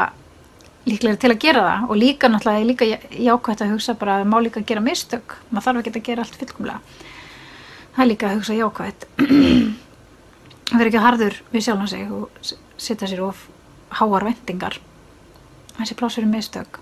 líklegri 0.85 1.21
til 1.21 1.31
að 1.33 1.41
gera 1.45 1.65
það. 1.65 1.89
Og 1.89 1.99
líka 2.01 2.29
náttúrulega 2.29 2.69
líka 2.69 2.89
jákvæmt 3.25 3.65
að 3.65 3.73
hugsa 3.73 3.97
bara 3.99 4.19
að 4.21 4.29
má 4.31 4.37
líka 4.43 4.61
að 4.61 4.69
gera 4.71 4.85
mistök. 4.85 5.37
Maður 5.49 5.67
þarf 5.67 5.81
ekki 5.81 5.95
að 5.95 6.07
gera 6.09 6.25
allt 6.25 6.39
fullkomlega. 6.41 6.79
Það 7.95 8.03
er 8.03 8.11
líka 8.11 8.29
að 8.29 8.37
hugsa 8.39 8.59
jákvæmt 8.59 9.07
það 10.65 10.77
verður 10.79 10.91
ekki 10.91 11.05
harður 11.05 11.39
við 11.53 11.65
sjálf 11.65 11.89
sig 11.91 12.11
og 12.11 12.53
setja 12.77 13.09
sér 13.09 13.23
of 13.25 13.45
háar 13.95 14.25
vendingar 14.25 14.79
þessi 15.77 15.97
plásur 15.99 16.25
er 16.25 16.31
mistök. 16.31 16.79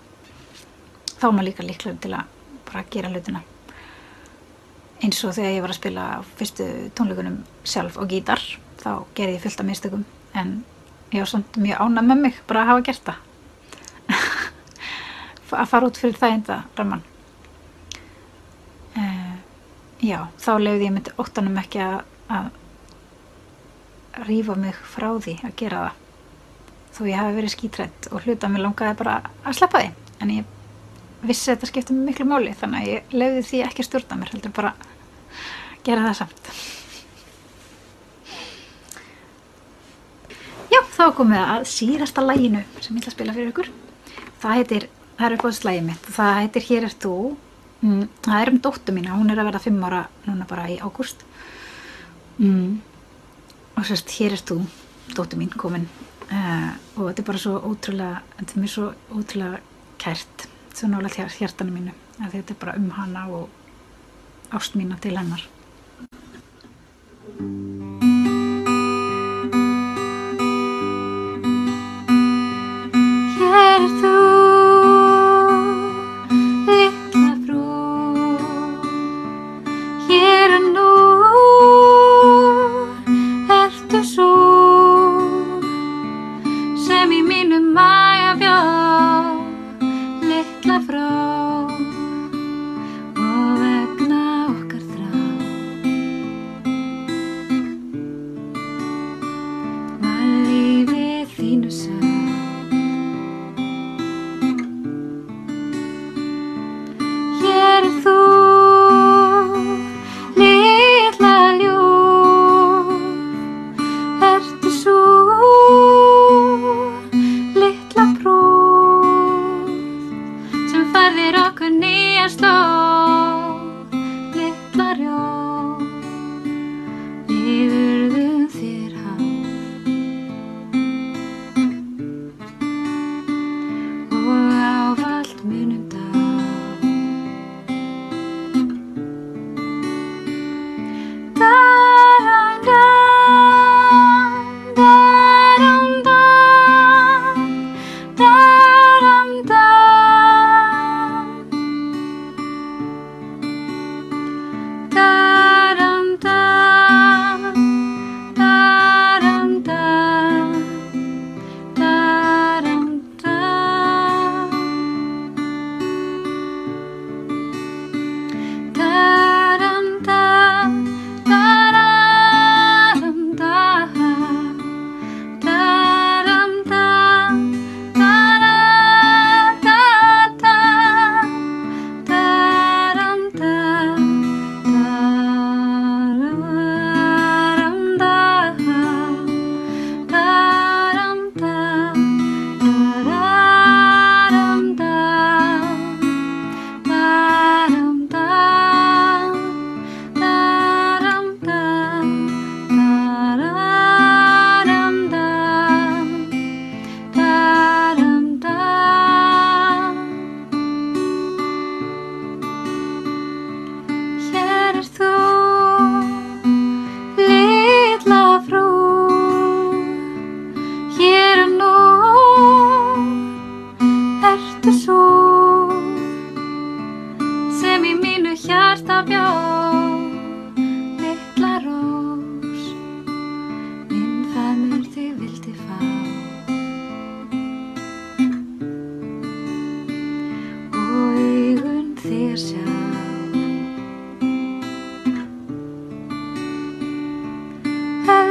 Þá 1.20 1.28
er 1.28 1.34
maður 1.34 1.50
líka 1.50 1.66
líklegri 1.66 2.00
til 2.04 2.14
að 2.18 2.30
bara 2.68 2.86
gera 2.94 3.12
hlutina. 3.12 3.44
Eins 5.04 5.20
og 5.28 5.34
þegar 5.36 5.56
ég 5.56 5.64
var 5.64 5.74
að 5.74 5.80
spila 5.80 6.04
fyrstu 6.40 6.68
tónleikunum 6.96 7.42
sjálf 7.68 7.98
og 8.00 8.12
gítar 8.12 8.42
þá 8.80 9.04
gerði 9.18 9.36
ég 9.36 9.44
fullt 9.44 9.64
af 9.64 9.68
mistökum. 9.68 10.06
En 10.34 10.62
ég 11.14 11.24
var 11.24 11.32
samt 11.32 11.58
mjög 11.62 11.82
ánað 11.82 12.10
með 12.10 12.22
mig 12.26 12.42
bara 12.50 12.64
að 12.64 12.70
hafa 12.72 12.86
gert 12.90 13.10
það. 13.10 13.18
Að 15.54 15.70
fara 15.70 15.88
út 15.90 16.00
fyrir 16.02 16.18
það 16.18 16.32
enda 16.34 16.56
raman 16.80 17.04
uh, 18.98 19.36
já, 20.02 20.18
þá 20.42 20.52
lefði 20.58 20.88
ég 20.88 20.96
myndi 20.96 21.14
óttanum 21.22 21.60
ekki 21.62 21.84
að, 21.86 22.00
að 22.34 22.48
rýfa 24.28 24.56
mig 24.58 24.80
frá 24.96 25.12
því 25.22 25.36
að 25.46 25.56
gera 25.62 25.84
það. 25.84 26.00
Þó 26.94 27.02
ég 27.10 27.20
hafi 27.22 27.38
verið 27.38 27.54
skítrætt 27.54 28.10
og 28.12 28.26
hluta 28.26 28.50
mér 28.50 28.66
langaði 28.66 28.98
bara 29.00 29.20
að 29.44 29.58
sleppa 29.60 29.82
því. 29.84 29.94
En 30.22 30.34
ég 30.34 30.50
vissi 31.24 31.50
að 31.50 31.56
þetta 31.58 31.70
skipti 31.72 31.98
miklu 31.98 32.28
móli 32.28 32.54
þannig 32.58 32.82
að 32.82 32.92
ég 32.92 33.14
lefði 33.16 33.44
því 33.50 33.62
ekki 33.68 33.84
að 33.84 33.90
stjórna 33.90 34.20
mér 34.20 34.34
heldur 34.34 34.56
bara 34.58 34.74
gera 35.86 36.08
það 36.08 36.18
samt 36.22 36.50
þá 40.94 41.04
komum 41.18 41.34
við 41.34 41.44
að 41.44 41.66
síðasta 41.70 42.24
læginu 42.24 42.62
sem 42.80 42.94
ég 42.96 43.02
ætla 43.02 43.12
að 43.12 43.16
spila 43.16 43.36
fyrir 43.36 43.52
ykkur. 43.52 43.72
Það 44.44 44.56
heitir, 44.60 44.86
það 45.18 45.26
er 45.28 45.36
uppáðast 45.38 45.68
lægið 45.68 45.86
mitt, 45.90 46.08
það 46.18 46.40
heitir 46.40 46.68
Hér 46.70 46.88
er 46.88 46.96
þú. 47.06 47.18
Mm, 47.84 48.04
það 48.24 48.40
er 48.40 48.52
um 48.54 48.62
dóttu 48.64 48.96
mína, 48.96 49.18
hún 49.18 49.34
er 49.34 49.42
að 49.42 49.50
verða 49.50 49.64
fimm 49.66 49.84
ára 49.84 50.02
núna 50.28 50.48
bara 50.48 50.70
í 50.72 50.78
ágúst. 50.80 51.26
Mm. 52.38 52.80
Og 53.76 53.88
sérst, 53.90 54.14
Hér 54.20 54.38
er 54.38 54.44
þú, 54.52 54.60
dóttu 55.18 55.40
mín 55.40 55.52
komin. 55.58 55.90
Uh, 56.30 56.72
og 56.96 57.10
þetta 57.10 57.22
er 57.22 57.28
bara 57.28 57.42
svo 57.42 57.58
ótrúlega, 57.60 58.22
þetta 58.40 58.56
er 58.56 58.64
mér 58.64 58.72
svo 58.72 58.88
ótrúlega 59.12 59.60
kært, 60.02 60.48
svo 60.74 60.90
nálega 60.92 61.28
hjartanu 61.36 61.76
mínu. 61.76 61.96
Þetta 62.24 62.56
er 62.56 62.62
bara 62.62 62.78
um 62.80 62.90
hana 62.96 63.28
og 63.34 64.54
ást 64.54 64.78
mína 64.80 65.00
til 65.02 65.18
hennar. 65.18 65.50
Puerto 73.74 74.33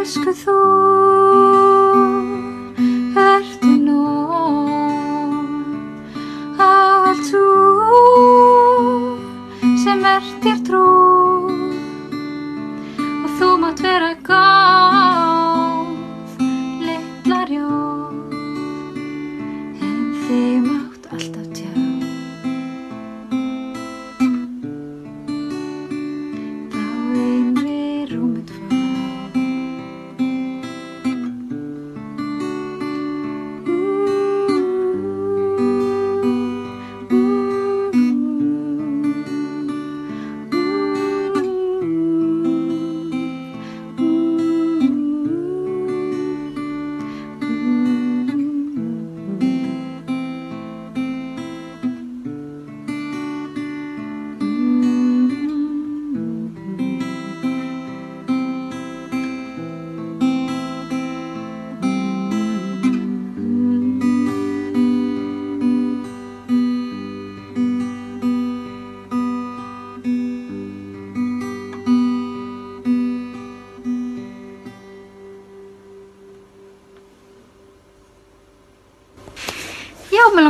عشق 0.02 0.32
تو. 0.44 1.21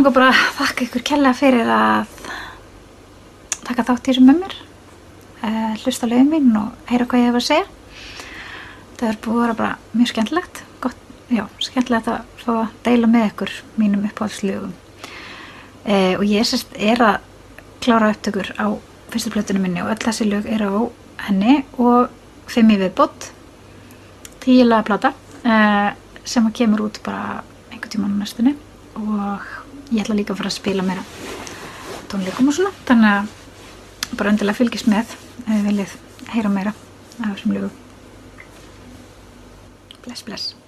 Langar 0.03 0.15
bara 0.17 0.31
að 0.33 0.55
þakka 0.57 0.83
ykkur 0.83 1.03
kella 1.07 1.31
fyrir 1.31 1.69
að 1.71 2.09
taka 3.63 3.85
þátt 3.87 4.01
í 4.01 4.09
þessu 4.09 4.25
með 4.27 4.41
mér. 4.41 4.57
Uh, 5.43 5.77
hlusta 5.85 6.09
á 6.09 6.11
lögum 6.11 6.33
mín 6.33 6.57
og 6.59 6.89
heyra 6.91 7.07
hvað 7.07 7.23
ég 7.23 7.29
hef 7.31 7.39
að 7.39 7.45
segja. 7.47 7.69
Það 8.99 9.07
er 9.13 9.21
búið 9.23 9.37
að 9.37 9.45
vera 9.45 9.57
bara 9.61 9.77
mjög 9.93 10.11
skemmtilegt. 10.11 10.63
Gott, 10.83 11.07
já, 11.31 11.45
skemmtilegt 11.63 12.11
að 12.11 12.35
fá 12.43 12.51
að 12.57 12.75
deila 12.89 13.13
með 13.15 13.29
ykkur 13.29 13.55
mínum 13.79 14.11
uppáhaldslögum. 14.11 14.75
Uh, 15.87 16.19
og 16.19 16.27
ég 16.27 16.51
sérst 16.51 16.75
er 16.75 17.07
að 17.07 17.31
klára 17.87 18.11
upptökur 18.17 18.53
á 18.59 18.67
fyrstu 19.15 19.35
plötunum 19.37 19.69
minni 19.69 19.87
og 19.87 19.95
öll 19.95 20.03
þessi 20.03 20.27
lög 20.27 20.51
eru 20.51 20.67
á 20.67 20.83
henni 21.29 21.61
og 21.79 22.11
fimm 22.51 22.75
í 22.75 22.83
viðbót. 22.83 23.31
Tíu 24.43 24.67
laga 24.67 24.89
plata 24.91 25.15
uh, 25.47 25.95
sem 26.27 26.51
að 26.51 26.59
kemur 26.59 26.89
út 26.89 27.05
bara 27.07 27.45
einhvern 27.71 27.95
tíman 27.95 28.19
á 28.19 28.27
næstunni 28.27 28.59
og 28.99 29.62
ég 29.93 30.03
ætla 30.05 30.17
líka 30.17 30.35
að 30.35 30.43
fara 30.43 30.53
að 30.53 30.59
spila 30.59 30.87
meira 30.87 31.05
tónleikum 32.13 32.49
og 32.49 32.57
svona 32.57 32.73
þannig 32.89 33.13
að 33.13 34.17
bara 34.17 34.33
endilega 34.33 34.61
fylgist 34.61 34.89
með 34.91 35.13
ef 35.13 35.53
þið 35.53 35.69
viljið 35.69 35.95
heyra 36.33 36.53
meira 36.53 36.75
af 37.21 37.31
þessum 37.35 37.55
lögum. 37.57 37.79
Bless 40.03 40.27
bless 40.27 40.62